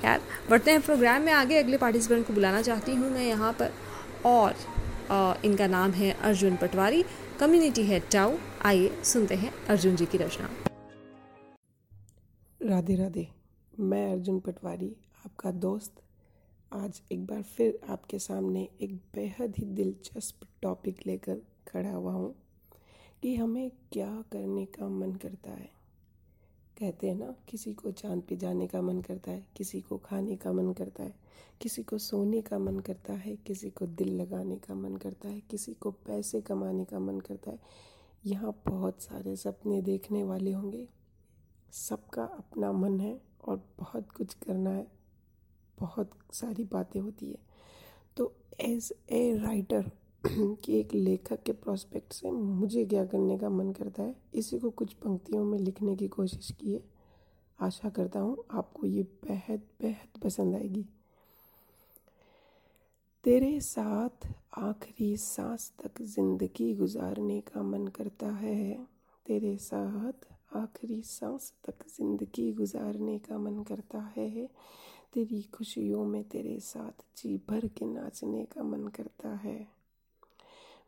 खैर, 0.00 0.20
बढ़ते 0.50 0.70
हैं 0.70 0.80
प्रोग्राम 0.80 1.22
में। 1.22 1.32
आगे 1.32 1.58
अगले 1.58 1.76
पार्टिसिपेंट 1.76 2.26
को 2.26 2.32
बुलाना 2.32 2.62
चाहती 2.62 2.94
हूँ 2.94 3.10
मैं 3.10 3.26
यहाँ 3.26 3.52
पर। 3.52 3.72
और 4.26 4.54
आ, 5.10 5.34
इनका 5.44 5.66
नाम 5.66 5.90
है 5.90 6.10
अर्जुन 6.12 6.56
पटवारी। 6.56 7.04
कम्युनिटी 7.40 7.82
है 7.82 8.00
टाउ 8.12 8.36
आइए 8.64 9.02
सुनते 9.04 9.34
हैं 9.34 9.52
अर्जुन 9.66 9.96
जी 9.96 10.06
की 10.06 10.18
रचना। 10.18 10.48
राधे 12.62 12.94
राधे 12.96 13.26
मैं 13.80 14.12
अर्जुन 14.12 14.40
पटवारी 14.40 14.96
आपका 15.26 15.50
दोस्त। 15.50 16.02
आज 16.72 17.00
एक 17.12 17.26
बार 17.26 17.42
फिर 17.42 17.78
आपके 17.88 18.18
सामने 18.18 18.68
एक 18.82 18.94
बेहद 19.14 19.54
ही 19.58 19.64
दिलचस्प 19.64 20.46
टॉपिक 20.62 21.06
लेकर 21.06 21.36
खड़ा 21.68 21.90
हुआ 21.90 22.12
हूँ 22.12 22.34
कि 23.22 23.34
हमें 23.36 23.70
क्या 23.92 24.10
करने 24.32 24.64
का 24.64 24.88
मन 24.88 25.12
करता 25.12 25.50
है। 25.50 25.73
कहते 26.80 27.08
हैं 27.08 27.14
ना, 27.14 27.34
किसी 27.48 27.74
को 27.74 27.90
चाँद 27.90 28.22
पे 28.22 28.36
जाने 28.36 28.66
का 28.66 28.82
मन 28.82 29.00
करता 29.00 29.30
है, 29.30 29.46
किसी 29.56 29.80
को 29.80 29.98
खाने 29.98 30.36
का 30.36 30.52
मन 30.52 30.72
करता 30.72 31.02
है, 31.02 31.14
किसी 31.60 31.82
को 31.82 31.98
सोने 31.98 32.42
का 32.42 32.58
मन 32.58 32.78
करता 32.78 33.12
है, 33.12 33.36
किसी 33.36 33.70
को 33.70 33.86
दिल 33.86 34.20
लगाने 34.20 34.56
का 34.56 34.74
मन 34.74 34.96
करता 34.96 35.28
है, 35.28 35.40
किसी 35.40 35.74
को 35.74 35.90
पैसे 35.90 36.40
कमाने 36.40 36.84
का 36.84 36.98
मन 36.98 37.20
करता 37.20 37.50
है। 37.50 37.60
यहाँ 38.26 38.62
बहुत 38.68 39.02
सारे 39.02 39.36
सपने 39.36 39.82
देखने 39.82 40.22
वाले 40.22 40.52
होंगे। 40.52 40.88
सबका 41.72 42.24
अपना 42.24 42.72
मन 42.72 43.00
है 43.00 43.20
और 43.44 43.68
बहुत 43.78 44.12
कुछ 44.12 44.34
करना 44.34 44.70
है। 44.70 44.86
बहुत 45.80 46.10
सारी 46.32 46.64
बातें 46.64 47.00
होती 47.00 47.30
है। 47.30 47.38
तो 48.16 48.36
एज 48.60 48.92
ए 49.10 49.36
राइटर 49.36 49.90
कि 50.64 50.80
एक 50.80 50.94
लेखक 50.94 51.42
के 51.42 51.52
प्रोस्पेक्ट 51.52 52.12
से 52.12 52.30
मुझे 52.30 52.84
क्या 52.84 53.04
करने 53.04 53.38
का 53.38 53.48
मन 53.48 53.72
करता 53.72 54.02
है, 54.02 54.16
इसी 54.34 54.58
को 54.58 54.70
कुछ 54.70 54.92
पंक्तियों 54.92 55.44
में 55.44 55.58
लिखने 55.58 55.96
की 55.96 56.08
कोशिश 56.08 56.50
की 56.60 56.72
है। 56.72 56.80
आशा 57.60 57.88
करता 57.88 58.20
हूँ 58.20 58.44
आपको 58.50 58.86
ये 58.86 59.02
बेहद 59.02 59.62
बेहद 59.80 60.20
पसंद 60.20 60.54
आएगी। 60.54 60.86
तेरे 63.24 63.60
साथ 63.60 64.28
आखिरी 64.58 65.16
सांस 65.16 65.72
तक 65.84 66.02
ज़िंदगी 66.02 66.74
गुजारने 66.74 67.40
का 67.40 67.62
मन 67.62 67.86
करता 67.86 68.26
है। 68.26 68.86
तेरे 69.26 69.56
साथ 69.56 70.26
आखिरी 70.56 71.02
सांस 71.02 71.52
तक 71.64 71.86
ज़िंदगी 71.88 72.52
गुजारने 72.52 73.18
का 73.18 73.38
मन 73.38 73.62
करता 73.62 74.12
है। 74.16 74.50
तेरी 75.14 75.42
खुशियों 75.42 76.04
में 76.04 76.24
तेरे 76.24 76.60
साथ 76.60 77.04
जी 77.16 77.36
भर 77.50 77.66
के 77.68 77.84
नाचने 77.84 78.44
का 78.44 78.62
मन 78.62 78.88
करता 78.88 79.34
है। 79.34 79.83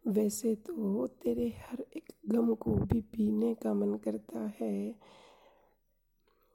वैसे 0.07 0.55
तो 0.55 1.07
तेरे 1.07 1.49
हर 1.49 1.85
एक 1.97 2.12
गम 2.29 2.55
को 2.55 2.75
भी 2.75 3.01
पीने 3.01 3.55
का 3.55 3.75
मन 3.75 3.95
करता 3.95 4.53
है, 4.61 4.95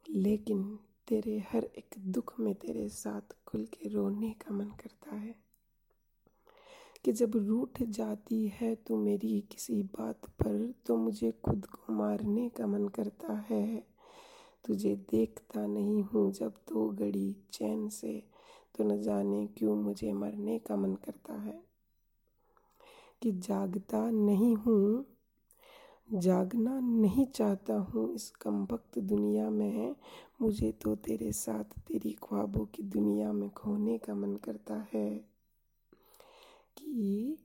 लेकिन 0.10 0.80
तेरे 1.08 1.44
हर 1.52 1.64
एक 1.64 1.96
दुख 2.00 2.40
में 2.40 2.56
तेरे 2.56 2.90
साथ 2.90 3.36
खुल 3.48 3.66
के 3.66 3.90
रोने 3.90 4.30
का 4.32 4.54
मन 4.54 4.66
करता 4.66 5.16
है। 5.16 5.36
कि 7.06 7.12
जब 7.12 7.32
रूठ 7.36 7.82
जाती 7.84 8.48
है 8.48 8.76
तो 8.76 8.98
मेरी 8.98 9.40
किसी 9.42 9.84
बात 9.84 10.26
पर 10.26 10.74
तो 10.86 10.98
मुझे 10.98 11.32
खुद 11.32 11.66
को 11.66 11.94
मारने 11.94 12.50
का 12.50 12.68
मन 12.68 12.88
करता 12.88 13.34
है। 13.50 13.84
तुझे 14.66 14.96
देखता 14.96 15.66
नहीं 15.68 16.04
हूँ 16.04 16.32
जब 16.32 16.54
तो 16.68 16.90
घड़ी 16.90 17.36
चैन 17.54 17.90
से 17.90 18.24
तो 18.78 18.84
न 18.84 19.02
जाने 19.02 19.48
क्यों 19.48 19.76
मुझे 19.76 20.14
मरने 20.14 20.60
का 20.60 20.76
मन 20.76 20.96
करता 20.96 21.42
है। 21.42 21.71
कि 23.22 23.32
जागता 23.32 24.10
नहीं 24.12 24.56
हूँ, 24.56 25.06
जागना 26.14 26.80
नहीं 26.80 27.26
चाहता 27.26 27.74
हूँ 27.74 28.14
इस 28.16 28.30
कम 28.42 28.64
वक्त 28.72 29.00
दुनिया 29.00 29.50
में, 29.50 29.96
मुझे 30.42 30.72
तो 30.72 30.96
तेरे 30.96 31.32
साथ 31.32 31.78
तेरी 31.88 32.12
ख्वाबों 32.24 32.66
की 32.66 32.84
दुनिया 32.84 33.32
में 33.34 33.50
खोने 33.50 33.98
का 33.98 34.14
मन 34.14 34.36
करता 34.36 34.76
है 34.94 35.10
कि 36.78 37.38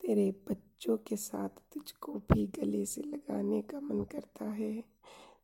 तेरे 0.00 0.30
बच्चों 0.50 0.96
के 0.96 1.16
साथ 1.16 1.62
तुझको 1.74 2.12
भी 2.32 2.46
गले 2.58 2.84
से 2.86 3.02
लगाने 3.02 3.60
का 3.62 3.80
मन 3.80 4.02
करता 4.04 4.44
है। 4.44 4.72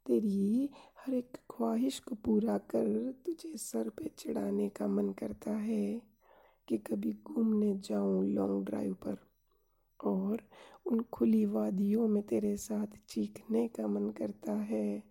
तेरी 0.07 0.71
हर 0.99 1.15
एक 1.15 1.37
ख्वाहिश 1.51 1.99
को 1.99 2.15
पूरा 2.15 2.59
कर 2.71 3.13
तुझे 3.27 3.57
सर 3.57 3.89
पे 3.89 4.11
चढ़ाने 4.19 4.69
का 4.69 4.87
मन 4.87 5.13
करता 5.13 5.51
है 5.51 6.03
कि 6.69 6.79
कभी 6.79 7.13
घूमने 7.27 7.75
जाऊँ 7.85 8.25
लॉन्ग 8.27 8.65
ड्राइव 8.65 8.95
पर। 8.95 9.26
और 10.05 10.43
उन 10.87 11.01
खुली 11.01 11.45
वादियों 11.47 12.09
में 12.09 12.23
तेरे 12.23 12.57
साथ 12.57 12.87
चीखने 13.09 13.69
का 13.69 13.87
मन 13.87 14.11
करता 14.11 14.53
है। 14.53 15.03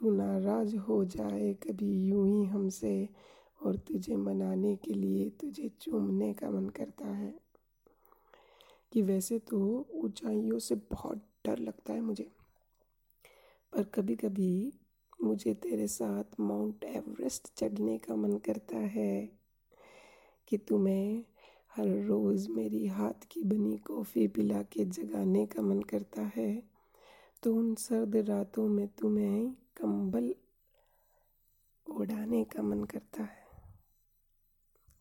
तू 0.00 0.10
नाराज़ 0.10 0.76
हो 0.76 1.04
जाए 1.04 1.54
कभी 1.54 2.08
यूँ 2.08 2.28
ही 2.28 2.44
हमसे 2.44 3.08
और 3.62 3.76
तुझे 3.76 4.16
मनाने 4.16 4.76
के 4.76 4.94
लिए 4.94 5.30
तुझे 5.30 5.70
चूमने 5.80 6.32
का 6.32 6.50
मन 6.50 6.68
करता 6.68 7.06
है। 7.06 7.34
कि 8.92 9.02
वैसे 9.02 9.38
तो 9.38 9.88
ऊंचाइयों 9.94 10.58
से 10.58 10.74
बहुत 10.74 11.24
डर 11.46 11.58
लगता 11.58 11.92
है 11.92 12.00
मुझे, 12.00 12.30
पर 13.72 13.82
कभी 13.82 14.16
कभी 14.16 14.72
मुझे 15.22 15.54
तेरे 15.54 15.86
साथ 15.86 16.24
माउंट 16.40 16.84
एवरेस्ट 16.84 17.54
चढ़ने 17.56 17.98
का 17.98 18.16
मन 18.16 18.36
करता 18.38 18.76
है 18.76 19.32
कि 20.48 20.58
तुम्हें 20.58 21.24
हर 21.76 21.88
रोज़ 21.88 22.48
मेरी 22.48 22.86
हाथ 22.86 23.26
की 23.30 23.42
बनी 23.42 23.78
कॉफ़ी 23.78 24.28
पिला 24.28 24.62
के 24.62 24.84
जगाने 24.84 25.46
का 25.46 25.62
मन 25.62 25.80
करता 25.80 26.22
है। 26.22 26.62
तो 27.42 27.54
उन 27.54 27.74
सर्द 27.74 28.16
रातों 28.16 28.68
में 28.68 28.88
तुम्हें 28.88 29.50
कंबल 29.50 30.34
उड़ाने 31.90 32.44
का 32.44 32.62
मन 32.62 32.84
करता 32.84 33.22
है। 33.22 33.46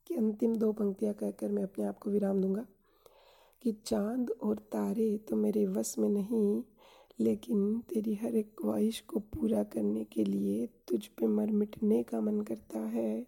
कि 0.07 0.15
अंतिम 0.15 0.55
दो 0.55 0.71
पंक्तियाँ 0.71 1.13
कहकर 1.13 1.51
मैं 1.51 1.63
अपने 1.63 1.85
आप 1.85 1.99
को 1.99 2.09
विराम 2.09 2.41
दूँगा। 2.41 2.65
कि 3.61 3.71
चाँद 3.71 4.29
और 4.29 4.57
तारे 4.57 5.17
तो 5.17 5.35
मेरे 5.35 5.65
वश 5.65 5.95
में 5.99 6.09
नहीं, 6.09 6.63
लेकिन 7.19 7.79
तेरी 7.79 8.15
हर 8.15 8.35
एक 8.35 8.55
ख्वाहिश 8.61 8.99
को 8.99 9.19
पूरा 9.19 9.63
करने 9.63 10.03
के 10.03 10.23
लिए 10.23 10.69
तुझ 10.87 11.07
पे 11.07 11.27
मर 11.27 11.51
मिटने 11.51 12.03
का 12.03 12.21
मन 12.21 12.41
करता 12.41 12.79
है। 12.79 13.27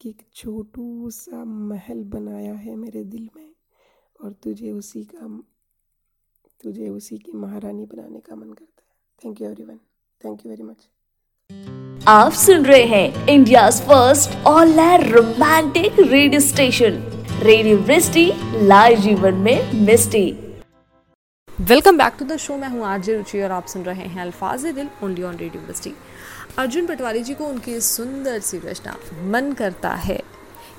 कि 0.00 0.08
एक 0.08 0.22
छोटू 0.34 1.10
सा 1.10 1.44
महल 1.44 2.02
बनाया 2.14 2.54
है 2.54 2.74
मेरे 2.76 3.02
दिल 3.04 3.28
में 3.36 3.50
और 4.20 4.32
तुझे 4.42 4.70
उसी 4.70 5.02
का 5.04 5.26
तुझे 6.62 6.88
उसी 6.88 7.18
की 7.18 7.32
महारानी 7.36 7.84
बनाने 7.84 8.20
का 8.20 8.36
मन 8.36 8.52
करता 8.52 8.82
है। 8.82 9.24
Thank 9.24 9.40
you 9.40 9.48
everyone 9.48 9.78
thank 10.20 10.44
you 10.46 10.50
very 10.50 10.62
much 10.62 10.88
आप 12.08 12.32
सुन 12.32 12.64
रहे 12.66 12.84
हैं 12.84 13.26
India 13.28 13.68
first 13.70 14.36
all 14.46 14.80
romantic 15.02 16.00
radio 16.00 16.40
station 16.40 17.02
radio 17.42 17.76
Vrishti 17.78 18.30
live 18.66 19.00
जीवन 19.00 19.34
में 19.44 19.72
मिस्टी। 19.86 20.30
Welcome 21.58 21.98
back 21.98 22.16
to 22.18 22.24
the 22.24 22.36
show 22.36 22.56
मैं 22.56 22.68
हूँ 22.68 22.84
आरजे 22.86 23.16
रुचि 23.16 23.42
और 23.42 23.50
आप 23.50 23.66
सुन 23.66 23.82
रहे 23.82 24.06
हैं 24.06 24.22
अल्फाज 24.22 24.66
दिल 24.66 24.88
ओनली 25.04 25.22
ऑन 25.22 25.36
रेडियो 25.36 25.62
वृष्टि 25.62 25.90
अर्जुन 26.58 26.86
पटवारी 26.86 27.22
जी 27.22 27.34
को 27.34 27.46
उनकी 27.46 27.80
सुंदर 27.80 28.38
सी 28.40 28.58
रचना 28.58 28.96
मन 29.30 29.52
करता 29.52 29.90
है। 29.90 30.20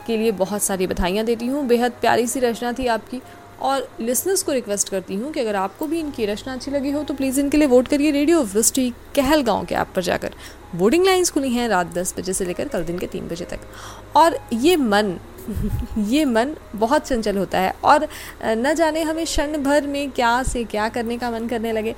के 0.08 0.18
लिए 0.18 0.32
बहुत 0.32 0.64
सारी 0.64 0.88
बधाइयाँ 0.88 1.26
देती 1.26 1.46
हूँ। 1.46 1.66
बेहद 1.68 1.92
प्यारी 1.92 2.28
सी 2.28 2.40
रचना 2.40 2.72
थी 2.74 2.88
आपकी। 2.88 3.22
और 3.62 3.88
लिसनर्स 4.02 4.42
को 4.44 4.52
रिक्वेस्ट 4.52 4.90
करती 4.90 5.16
हूँ 5.16 5.32
कि 5.32 5.40
अगर 5.40 5.56
आपको 5.56 5.86
भी 5.88 6.00
इनकी 6.00 6.26
रचना 6.26 6.54
अच्छी 6.54 6.72
लगी 6.72 6.92
हो 6.92 7.04
तो 7.04 7.14
प्लीज़ 7.14 7.40
इनके 7.40 7.58
लिए 7.58 7.68
वोट 7.68 7.88
करिए 7.88 8.12
रेडियो 8.12 8.42
वृष्टि 8.44 8.90
कहल 9.16 9.42
गाँव 9.42 9.66
के 9.66 9.76
ऐप 9.76 9.94
पर 9.96 10.02
जाकर। 10.02 10.34
बोर्डिंग 10.76 11.06
लाइन्स 11.06 11.32
खुली 11.32 11.50
हैं 11.50 11.68
रात 11.70 11.94
दस 11.94 12.14
बजे 12.18 12.34
से 12.34 12.46
लेकर 12.46 12.68
कल 12.68 12.84
दिन 12.84 13.00
के 13.00 13.08
तीन 13.08 13.28
बजे 13.28 13.46
तक। 13.46 13.60
और 14.16 14.38
ये 14.54 14.76
मन 14.76 15.18
ये 16.08 16.26
मन 16.26 16.56
बहुत 16.76 17.08
चंचल 17.08 17.38
होता 17.38 17.60
है। 17.60 17.74
और 17.84 18.08
न 18.44 18.74
जाने 18.74 19.02
हमें 19.02 19.26
क्षण 19.26 19.58
भर 19.64 19.88
में 19.88 20.12
क्या 20.12 20.42
से 20.44 20.64
क्या 20.64 20.88
करने 20.90 21.18
का 21.18 21.32
मन 21.32 21.48
करने 21.48 21.72
लगे। 21.72 21.96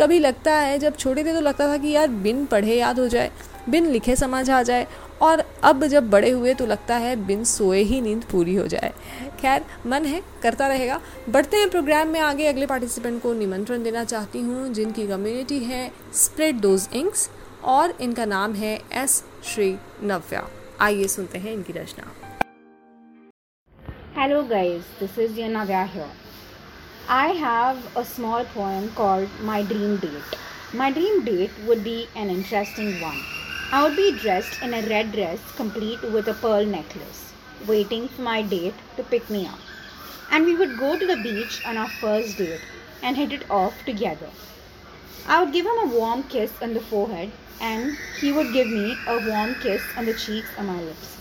कभी 0.00 0.18
लगता 0.18 0.54
है, 0.54 0.78
जब 0.78 0.96
छोटे 0.96 1.24
थे 1.24 1.32
तो 1.34 1.40
लगता 1.40 1.66
था 1.68 1.76
कि 1.76 1.88
यार 1.88 2.08
बिन 2.08 2.44
पढ़े 2.46 2.74
याद 2.74 3.00
हो 3.00 3.06
जाए, 3.08 3.30
बिन 3.68 3.86
लिखे 3.86 4.16
समझ 4.16 4.48
आ 4.50 4.62
जाए, 4.62 4.86
और 5.22 5.42
अब 5.64 5.84
जब 5.86 6.08
बड़े 6.10 6.30
हुए 6.30 6.54
तो 6.54 6.66
लगता 6.66 6.96
है 6.96 7.14
बिन 7.26 7.44
सोए 7.44 7.80
ही 7.82 8.00
नींद 8.00 8.22
पूरी 8.30 8.54
हो 8.54 8.66
जाए। 8.66 8.92
खैर, 9.40 9.64
मन 9.86 10.04
है, 10.04 10.22
करता 10.42 10.68
रहेगा। 10.68 11.00
बढ़ते 11.28 11.56
हैं 11.56 11.68
प्रोग्राम 11.70 12.08
में 12.08 12.20
आगे। 12.20 12.46
अगले 12.46 12.66
पार्टिसिपेंट 12.66 13.20
को 13.22 13.32
निमंत्रण 13.34 13.82
देना 13.82 14.04
चाहती 14.04 14.40
हूँ, 14.40 14.72
जिनकी 14.72 15.06
कम्युनिटी 15.06 15.58
है 15.58 15.90
स्प्रेड 16.14 16.60
दोज 16.60 16.88
इंक्स 16.92 17.28
और 17.64 17.94
इनका 18.00 18.24
नाम 18.24 18.54
है 18.54 18.74
एस 18.94 19.22
श्री 19.44 19.74
नव्या 20.02 20.46
आइए 20.80 21.08
सुनते 21.08 21.38
हैं 21.38 21.52
इनकी 21.52 21.72
रचना। 21.72 22.12
Hello 24.16 24.42
guys 24.44 24.82
this 25.00 25.18
is 25.18 25.40
your 25.40 25.50
Navya 25.50 25.82
I 27.12 27.30
have 27.32 27.96
a 27.96 28.04
small 28.04 28.44
poem 28.44 28.92
called 28.92 29.28
My 29.42 29.64
Dream 29.64 29.96
Date. 29.96 30.36
My 30.72 30.92
dream 30.92 31.24
date 31.24 31.50
would 31.66 31.82
be 31.82 32.06
an 32.14 32.30
interesting 32.30 33.00
one. 33.00 33.20
I 33.72 33.82
would 33.82 33.96
be 33.96 34.16
dressed 34.16 34.62
in 34.62 34.72
a 34.72 34.82
red 34.82 35.10
dress 35.10 35.40
complete 35.56 36.00
with 36.02 36.28
a 36.28 36.34
pearl 36.34 36.64
necklace, 36.64 37.32
waiting 37.66 38.06
for 38.06 38.22
my 38.22 38.42
date 38.42 38.74
to 38.96 39.02
pick 39.02 39.28
me 39.28 39.44
up. 39.44 39.58
And 40.30 40.44
we 40.44 40.54
would 40.54 40.78
go 40.78 40.96
to 40.96 41.04
the 41.04 41.16
beach 41.16 41.60
on 41.66 41.76
our 41.76 41.88
first 41.88 42.38
date 42.38 42.60
and 43.02 43.16
hit 43.16 43.32
it 43.32 43.50
off 43.50 43.74
together. 43.84 44.30
I 45.26 45.42
would 45.42 45.52
give 45.52 45.66
him 45.66 45.80
a 45.82 45.92
warm 45.92 46.22
kiss 46.22 46.52
on 46.62 46.74
the 46.74 46.80
forehead, 46.80 47.32
and 47.60 47.98
he 48.20 48.30
would 48.30 48.52
give 48.52 48.68
me 48.68 48.96
a 49.08 49.18
warm 49.28 49.56
kiss 49.56 49.82
on 49.96 50.06
the 50.06 50.14
cheeks 50.14 50.50
and 50.56 50.68
my 50.68 50.80
lips. 50.80 51.16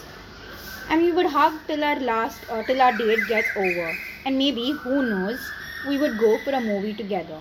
And 0.88 1.02
we 1.02 1.12
would 1.12 1.26
hug 1.26 1.54
till 1.66 1.84
our 1.84 2.00
last, 2.00 2.48
uh, 2.48 2.62
till 2.62 2.80
our 2.80 2.96
date 2.96 3.28
gets 3.28 3.48
over, 3.56 3.98
and 4.24 4.38
maybe, 4.38 4.70
who 4.70 5.02
knows, 5.02 5.40
we 5.88 5.98
would 5.98 6.18
go 6.18 6.38
for 6.38 6.52
a 6.52 6.62
movie 6.62 6.94
together. 6.94 7.40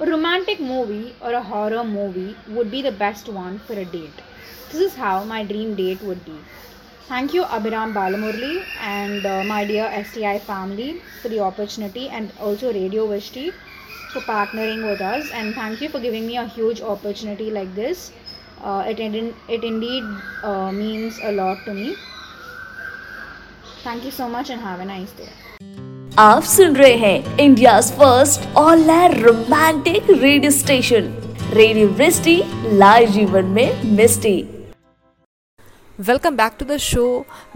A 0.00 0.06
romantic 0.06 0.60
movie 0.60 1.14
or 1.20 1.32
a 1.32 1.42
horror 1.42 1.84
movie 1.84 2.36
would 2.48 2.70
be 2.70 2.82
the 2.82 2.92
best 2.92 3.28
one 3.28 3.58
for 3.60 3.74
a 3.74 3.84
date. 3.84 4.22
This 4.70 4.80
is 4.80 4.94
how 4.96 5.24
my 5.24 5.44
dream 5.44 5.74
date 5.74 6.02
would 6.02 6.24
be. 6.24 6.38
Thank 7.08 7.32
you, 7.34 7.42
Abhiram 7.44 7.92
Balamurli, 7.94 8.64
and 8.80 9.24
uh, 9.26 9.44
my 9.44 9.64
dear 9.64 9.88
STI 10.04 10.38
family 10.38 11.00
for 11.22 11.28
the 11.28 11.40
opportunity, 11.40 12.08
and 12.08 12.32
also 12.40 12.72
Radio 12.72 13.06
Vishti 13.06 13.52
for 14.12 14.20
partnering 14.20 14.84
with 14.90 15.00
us. 15.00 15.30
And 15.32 15.54
thank 15.54 15.80
you 15.80 15.88
for 15.88 16.00
giving 16.00 16.26
me 16.26 16.36
a 16.36 16.46
huge 16.46 16.80
opportunity 16.80 17.50
like 17.50 17.74
this. 17.74 18.12
Uh, 18.62 18.84
it, 18.88 18.98
it 19.00 19.64
indeed 19.64 20.04
uh, 20.42 20.72
means 20.72 21.18
a 21.22 21.32
lot 21.32 21.58
to 21.66 21.74
me. 21.74 21.96
Thank 23.84 24.04
you 24.04 24.10
so 24.10 24.28
much 24.28 24.50
and 24.50 24.60
have 24.60 24.80
a 24.80 24.84
nice 24.84 25.12
day. 25.12 25.85
आप 26.18 26.42
सुन 26.42 26.76
रहे 26.76 26.92
हैं 26.96 27.38
India 27.38 27.80
first 27.80 28.46
all 28.56 28.90
romantic 29.14 30.06
radio 30.10 30.50
station 30.50 31.12
radio 31.52 31.88
Vrishti 31.88 32.36
live 32.72 33.10
जीवन 33.12 33.44
में 33.46 33.82
मिस्टी। 33.96 34.34
Welcome 35.98 36.36
back 36.36 36.56
to 36.58 36.64
the 36.64 36.76
show 36.76 37.04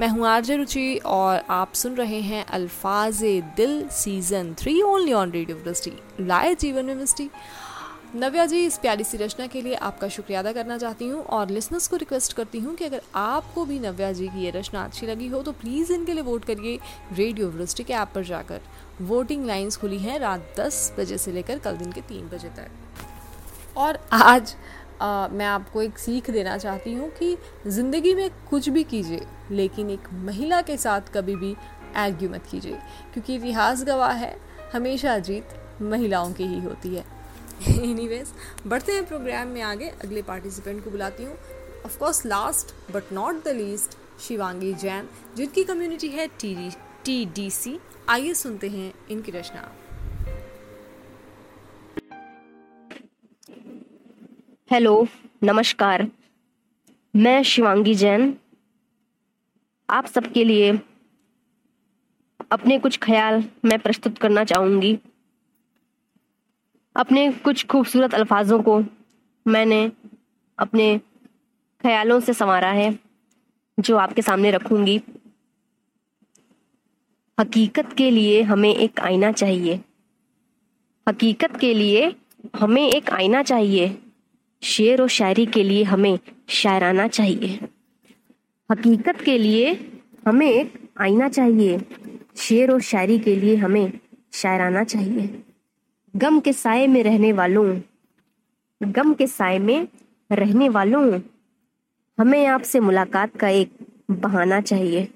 मैं 0.00 0.08
हूँ 0.08 0.26
RJ 0.28 0.56
रुचि 0.56 1.00
और 1.06 1.42
आप 1.50 1.72
सुन 1.74 1.94
रहे 1.94 2.20
हैं 2.20 2.44
Alfaaz 2.44 3.22
Dil 3.56 3.82
season 3.92 4.54
three 4.58 4.80
only 4.82 5.12
on 5.12 5.30
radio 5.30 5.56
Vrishti 5.64 5.92
live 6.20 6.56
जीवन 6.60 6.84
में 6.84 6.94
मिस्टी। 6.94 7.28
नव्या 8.14 8.44
जी 8.46 8.64
इस 8.66 8.76
प्यारी 8.78 9.04
सी 9.04 9.16
रचना 9.18 9.46
के 9.46 9.60
लिए 9.62 9.74
आपका 9.76 10.06
शुक्रिया 10.08 10.38
अदा 10.40 10.52
करना 10.52 10.76
चाहती 10.78 11.08
हूँ 11.08 11.22
और 11.24 11.50
लिसनर्स 11.50 11.86
को 11.88 11.96
रिक्वेस्ट 11.96 12.32
करती 12.36 12.58
हूँ 12.60 12.74
कि 12.76 12.84
अगर 12.84 13.00
आपको 13.14 13.64
भी 13.64 13.78
नव्या 13.80 14.10
जी 14.12 14.26
की 14.28 14.42
ये 14.44 14.50
रचना 14.50 14.82
अच्छी 14.84 15.06
लगी 15.06 15.26
हो 15.28 15.42
तो 15.42 15.52
प्लीज़ 15.52 15.92
इनके 15.92 16.12
लिए 16.12 16.22
वोट 16.22 16.44
करिए 16.44 16.78
रेडियो 17.12 17.48
वृष्टि 17.48 17.84
के 17.84 17.92
ऐप 17.92 18.08
पर 18.14 18.24
जाकर। 18.24 18.60
वोटिंग 19.00 19.44
लाइंस 19.46 19.76
खुली 19.76 19.98
हैं 19.98 20.18
रात 20.18 20.54
दस 20.58 20.92
बजे 20.98 21.18
से 21.18 21.32
लेकर 21.32 21.58
कल 21.58 21.76
दिन 21.76 21.92
के 21.92 22.00
तीन 22.00 22.28
बजे 22.28 22.48
तक। 22.48 23.78
और 23.78 23.98
आज 24.12 24.54
आ, 25.00 25.28
मैं 25.28 25.46
आपको 25.46 25.82
एक 25.82 25.98
सीख 25.98 26.30
देना 26.30 26.56
चाहती 26.58 26.94
हूँ 26.94 27.10
कि 27.18 27.36
ज़िंदगी 27.66 28.14
में 28.14 28.28
कुछ 28.50 28.68
भी 28.68 28.84
कीजिए 28.84 29.26
लेकिन 29.50 29.90
एक 29.90 30.08
महिला 30.24 30.60
के 30.62 30.76
साथ 30.78 31.12
कभी 31.14 31.36
भी 31.36 31.54
एग्यू 31.98 32.30
मत 32.30 32.46
कीजिए 32.50 32.78
क्योंकि 33.12 33.34
इतिहास 33.34 33.84
गवाह 33.84 34.12
है 34.14 34.36
हमेशा 34.72 35.18
जीत 35.20 35.56
महिलाओं 35.82 36.32
की 36.32 36.44
ही 36.44 36.60
होती 36.60 36.94
है। 36.96 37.04
एनीवेज 37.68 38.28
बढ़ते 38.66 38.92
हैं 38.92 39.06
प्रोग्राम 39.06 39.48
में 39.48 39.60
आगे। 39.62 39.88
अगले 40.04 40.22
पार्टिसिपेंट 40.22 40.84
को 40.84 40.90
बुलाती 40.90 41.24
हूँ। 41.24 41.34
Of course 41.86 42.24
last 42.26 42.92
but 42.92 43.12
not 43.12 43.44
the 43.44 43.48
least 43.48 43.96
Shivangi 44.20 44.72
Jain, 44.74 45.08
जिनकी 45.36 45.64
कम्युनिटी 45.64 46.08
है 46.08 46.26
टी 46.40 46.70
टी 47.04 47.24
डी 47.26 47.50
सी 47.50 47.78
आइए 48.08 48.34
सुनते 48.34 48.68
हैं 48.68 48.92
इनकी 49.10 49.32
रचना। 49.32 49.72
हेलो 54.70 55.06
नमस्कार। 55.42 56.06
मैं 57.16 57.42
शिवांगी 57.42 57.94
जैन। 57.94 58.34
आप 59.90 60.06
सबके 60.06 60.44
लिए 60.44 60.72
अपने 62.52 62.78
कुछ 62.78 62.98
ख्याल 62.98 63.44
मैं 63.64 63.78
प्रस्तुत 63.78 64.18
करना 64.18 64.44
चाहूँगी। 64.44 64.98
अपने 66.96 67.32
कुछ 67.32 67.66
खूबसूरत 67.66 68.14
अल्फाजों 68.14 68.62
को 68.62 68.84
मैंने 69.46 69.92
अपने 70.58 71.00
ख्यालों 71.82 72.20
से 72.20 72.32
संवारा 72.32 72.70
है, 72.70 72.98
जो 73.80 73.96
आपके 73.96 74.22
सामने 74.22 74.50
रखूँगी। 74.50 75.00
हकीकत 77.40 77.92
के 77.92 78.10
लिए 78.10 78.42
हमें 78.42 78.74
एक 78.74 79.00
आईना 79.00 79.32
चाहिए। 79.32 79.80
हकीकत 81.08 81.56
के 81.56 81.74
लिए 81.74 82.16
हमें 82.56 82.88
एक 82.88 83.10
आईना 83.10 83.42
चाहिए। 83.42 83.98
शेर 84.62 85.02
और 85.02 85.08
शायरी 85.08 85.46
के 85.46 85.62
लिए 85.62 85.82
हमें 85.82 86.18
शायराना 86.48 87.08
चाहिए। 87.08 87.60
हकीकत 88.72 89.20
के 89.20 89.38
लिए 89.38 89.92
हमें 90.26 90.50
एक 90.50 90.90
आईना 91.00 91.28
चाहिए। 91.28 91.78
शेर 92.36 92.70
और 92.70 92.80
शायरी 92.80 93.18
के 93.18 93.36
लिए 93.36 93.56
हमें 93.56 93.92
शायराना 94.32 94.84
चाहिए। 94.84 95.42
गम 96.16 96.40
के 96.40 96.52
साय 96.52 96.86
में 96.86 97.02
रहने 97.02 97.32
वालों, 97.32 97.80
गम 98.82 99.14
के 99.14 99.26
साय 99.26 99.58
में 99.58 99.88
रहने 100.32 100.68
वालों, 100.68 101.20
हमें 102.18 102.46
आपसे 102.46 102.80
मुलाकात 102.80 103.36
का 103.36 103.48
एक 103.48 103.72
बहाना 104.10 104.60
चाहिए। 104.60 105.08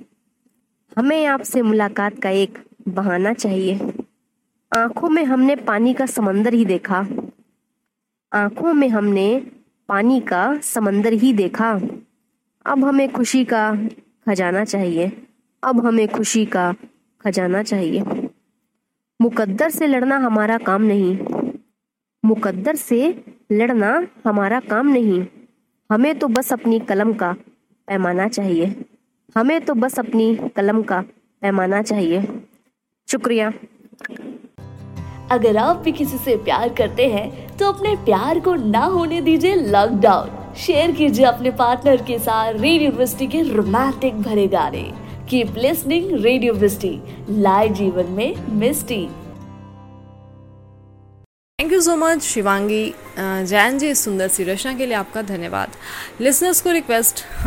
हमें 0.99 1.27
आपसे 1.27 1.63
मुलाकात 1.63 2.19
का 2.19 2.31
एक 2.31 2.59
बहाना 2.89 3.33
चाहिए। 3.33 3.93
आँखों 4.77 5.09
में 5.09 5.25
हमने 5.25 5.57
पानी 5.57 5.95
का 5.95 6.07
समंदर 6.07 6.55
ही 6.55 6.65
देखा। 6.65 7.07
आँखों 8.33 8.75
में 8.75 8.89
हमने 8.89 9.47
पानी 9.89 10.21
का 10.21 10.59
समंदर 10.63 11.13
ही 11.13 11.33
देखा। 11.33 11.81
अब 12.67 12.85
हमें 12.85 13.13
खुशी 13.13 13.45
का 13.45 13.77
खजाना 14.29 14.65
चाहिए। 14.65 15.27
अब 15.63 15.87
हमें 15.87 16.09
खुशी 16.09 16.47
का 16.47 16.75
खजाना 17.21 17.63
चाहिए। 17.63 18.24
मुकद्दर 19.21 19.71
से 19.71 19.87
लड़ना 19.87 20.17
हमारा 20.17 20.57
काम 20.59 20.83
नहीं। 20.83 21.19
मुकद्दर 22.25 22.77
से 22.77 23.25
लड़ना 23.53 24.07
हमारा 24.27 24.61
काम 24.61 24.89
नहीं। 24.89 25.27
हमें 25.91 26.19
तो 26.19 26.29
बस 26.29 26.53
अपनी 26.53 26.79
कलम 26.81 27.13
का 27.13 27.33
पैमाना 27.89 28.29
चाहिए। 28.29 28.75
हमें 29.37 29.61
तो 29.61 29.75
बस 29.75 29.99
अपनी 29.99 30.37
कलम 30.57 30.83
का 30.83 31.01
पैमाना 31.43 31.83
चाहिए। 31.83 32.23
शुक्रिया। 33.09 33.53
अगर 35.31 35.57
आप 35.57 35.77
भी 35.77 35.93
किसी 35.93 36.19
से 36.19 36.37
प्यार 36.37 36.69
करते 36.69 37.09
हैं 37.09 37.57
तो 37.57 37.73
अपने 37.73 37.95
प्यार 37.97 38.41
को 38.41 38.55
ना 38.55 38.85
होने 38.87 39.21
दीजिए 39.21 39.55
लॉकडाउन 39.55 40.55
शेयर 40.55 40.93
कीजिए 40.93 41.25
अपने 41.27 41.51
पार्टनर 41.51 42.03
के 42.03 42.19
साथ 42.19 42.53
रेडियो 42.53 42.83
यूनिवर्सिटी 42.83 43.27
के 43.27 43.43
रोमांटिक 43.43 44.21
भरे 44.23 44.47
गाने। 44.47 45.04
Keep 45.31 45.55
listening 45.57 46.25
radio 46.25 46.55
Vrishti 46.55 46.89
live 47.31 47.73
जीवन 47.75 48.07
में 48.07 48.47
मिस्टी। 48.53 48.97
Thank 51.59 51.73
you 51.73 51.81
so 51.81 51.95
much 51.97 52.23
Shivangi 52.23 52.95
Jain 53.19 53.79
ji 53.79 53.95
सुंदर 53.95 54.29
सी 54.29 54.45
रचना 54.45 54.73
के 54.75 54.87
लिए 54.87 54.95
आपका 54.95 55.23
धन्यवाद। 55.23 55.77
लिसनर्स 56.21 56.61
को 56.61 56.71
रिक्वेस्ट 56.71 57.25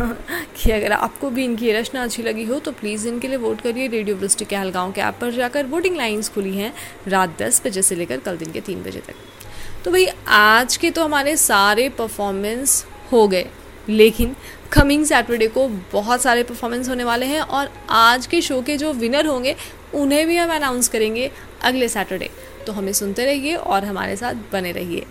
कि 0.56 0.70
अगर 0.70 0.92
आपको 0.92 1.30
भी 1.30 1.44
इनकी 1.44 1.72
रचना 1.72 2.02
अच्छी 2.02 2.22
लगी 2.22 2.44
हो 2.44 2.58
तो 2.58 2.72
प्लीज़ 2.72 3.06
इनके 3.08 3.28
लिए 3.28 3.36
वोट 3.36 3.60
करिए 3.60 3.86
रेडियो 3.86 4.16
वृष्टि 4.16 4.44
के 4.44 4.56
हलगांव 4.56 4.92
के 4.92 5.00
ऐप 5.00 5.18
पर 5.20 5.30
जाकर। 5.30 5.66
वोटिंग 5.66 5.96
लाइंस 5.96 6.28
खुली 6.28 6.56
हैं 6.56 6.72
रात 7.08 7.36
दस 7.42 7.62
बजे 7.66 7.82
से 7.82 7.94
लेकर 7.94 8.20
कल 8.20 8.36
दिन 8.36 8.52
के 8.52 8.60
तीन 8.60 8.82
बजे 8.82 9.00
तक। 9.00 9.14
तो 9.84 9.90
भाई, 9.90 10.06
आज 10.28 10.76
के 10.76 10.90
तो 10.90 11.04
हमारे 11.04 11.36
सारे 11.36 11.88
परफॉर्मेंस 11.88 12.84
हो 13.12 13.26
गए। 13.28 13.46
लेकिन 13.88 14.34
कमिंग 14.72 15.04
सैटरडे 15.06 15.46
को 15.48 15.68
बहुत 15.92 16.22
सारे 16.22 16.42
परफॉर्मेंस 16.42 16.88
होने 16.88 17.04
वाले 17.04 17.26
हैं 17.26 17.40
और 17.40 17.70
आज 17.90 18.26
के 18.26 18.40
शो 18.40 18.60
के 18.62 18.76
जो 18.76 18.92
विनर 18.94 19.26
होंगे, 19.26 19.54
उन्हें 19.94 20.26
भी 20.26 20.36
हम 20.36 20.54
अनाउंस 20.54 20.88
करेंगे 20.88 21.30
अगले 21.62 21.88
सैटरडे 21.88 22.30
तो 22.66 22.72
हमें 22.72 22.92
सुनते 22.92 23.24
रहिए 23.24 23.54
और 23.54 23.84
हमारे 23.84 24.16
साथ 24.16 24.34
बने 24.52 24.72
रहिए। 24.72 25.06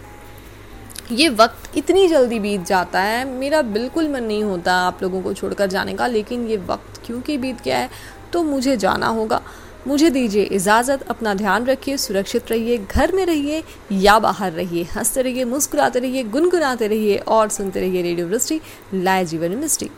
ये 1.11 1.27
वक्त 1.29 1.77
इतनी 1.77 2.07
जल्दी 2.07 2.39
बीत 2.39 2.65
जाता 2.65 3.01
है, 3.01 3.23
मेरा 3.29 3.61
बिल्कुल 3.61 4.07
मन 4.09 4.23
नहीं 4.23 4.43
होता 4.43 4.73
आप 4.77 5.03
लोगों 5.03 5.21
को 5.21 5.33
छोड़कर 5.33 5.67
जाने 5.67 5.93
का, 5.93 6.07
लेकिन 6.07 6.47
ये 6.47 6.57
वक्त 6.67 7.01
क्योंकि 7.05 7.37
बीत 7.37 7.63
गया 7.63 7.77
है 7.77 7.89
तो 8.33 8.43
मुझे 8.43 8.75
जाना 8.77 9.07
होगा। 9.07 9.41
मुझे 9.87 10.09
दीजिए 10.09 10.43
इजाज़त, 10.43 11.01
अपना 11.09 11.33
ध्यान 11.33 11.65
रखिए, 11.65 11.97
सुरक्षित 11.97 12.51
रहिए, 12.51 12.77
घर 12.77 13.11
में 13.11 13.25
रहिए 13.25 13.63
या 13.93 14.17
बाहर 14.19 14.51
रहिए। 14.51 14.83
हँसते 14.95 15.21
रहिए, 15.21 15.45
मुस्कुराते 15.45 15.99
रहिए, 15.99 16.23
गुनगुनाते 16.25 16.87
रहिए 16.87 17.17
और 17.17 17.49
सुनते 17.49 17.79
रहिए 17.79 18.01
रेडियो 18.01 18.27
वृष्टि 18.27 18.59
लाए 18.93 19.25
जीवन 19.25 19.55
मिस्टी 19.57 19.89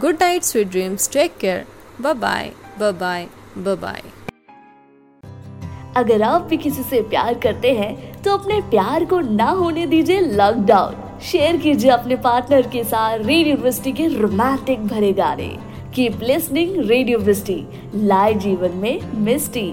good 0.00 0.16
night, 0.20 0.42
sweet 0.42 0.68
dreams, 0.68 1.10
take 1.12 1.36
care. 1.40 1.64
Bye 2.00 2.14
bye 2.14 3.26
bye 3.58 4.02
अगर 5.96 6.22
आप 6.22 6.42
भी 6.42 6.56
किसी 6.56 6.82
से 6.82 7.00
प्यार 7.02 7.38
करते 7.38 7.72
हैं 7.74 8.22
तो 8.22 8.36
अपने 8.36 8.60
प्यार 8.70 9.04
को 9.04 9.20
ना 9.20 9.48
होने 9.52 9.86
दीजिए 9.86 10.20
लॉकडाउन 10.20 11.18
शेयर 11.22 11.56
कीजिए 11.56 11.90
अपने 11.90 12.16
पार्टनर 12.18 12.68
के 12.68 12.84
साथ, 12.84 13.18
रेडियो 13.18 13.46
यूनिवर्सिटी 13.46 13.92
के 13.92 14.06
रोमांटिक 14.10 14.86
भरे 14.86 15.12
गाने। 15.12 15.48
कीप 15.94 16.20
लिसनिंग 16.22 16.74
रेडियो 16.88 17.18
मिस्टी 17.18 17.54
लाइव 17.94 18.38
जीवन 18.38 18.76
में 18.82 19.00
मिस्टी 19.24 19.72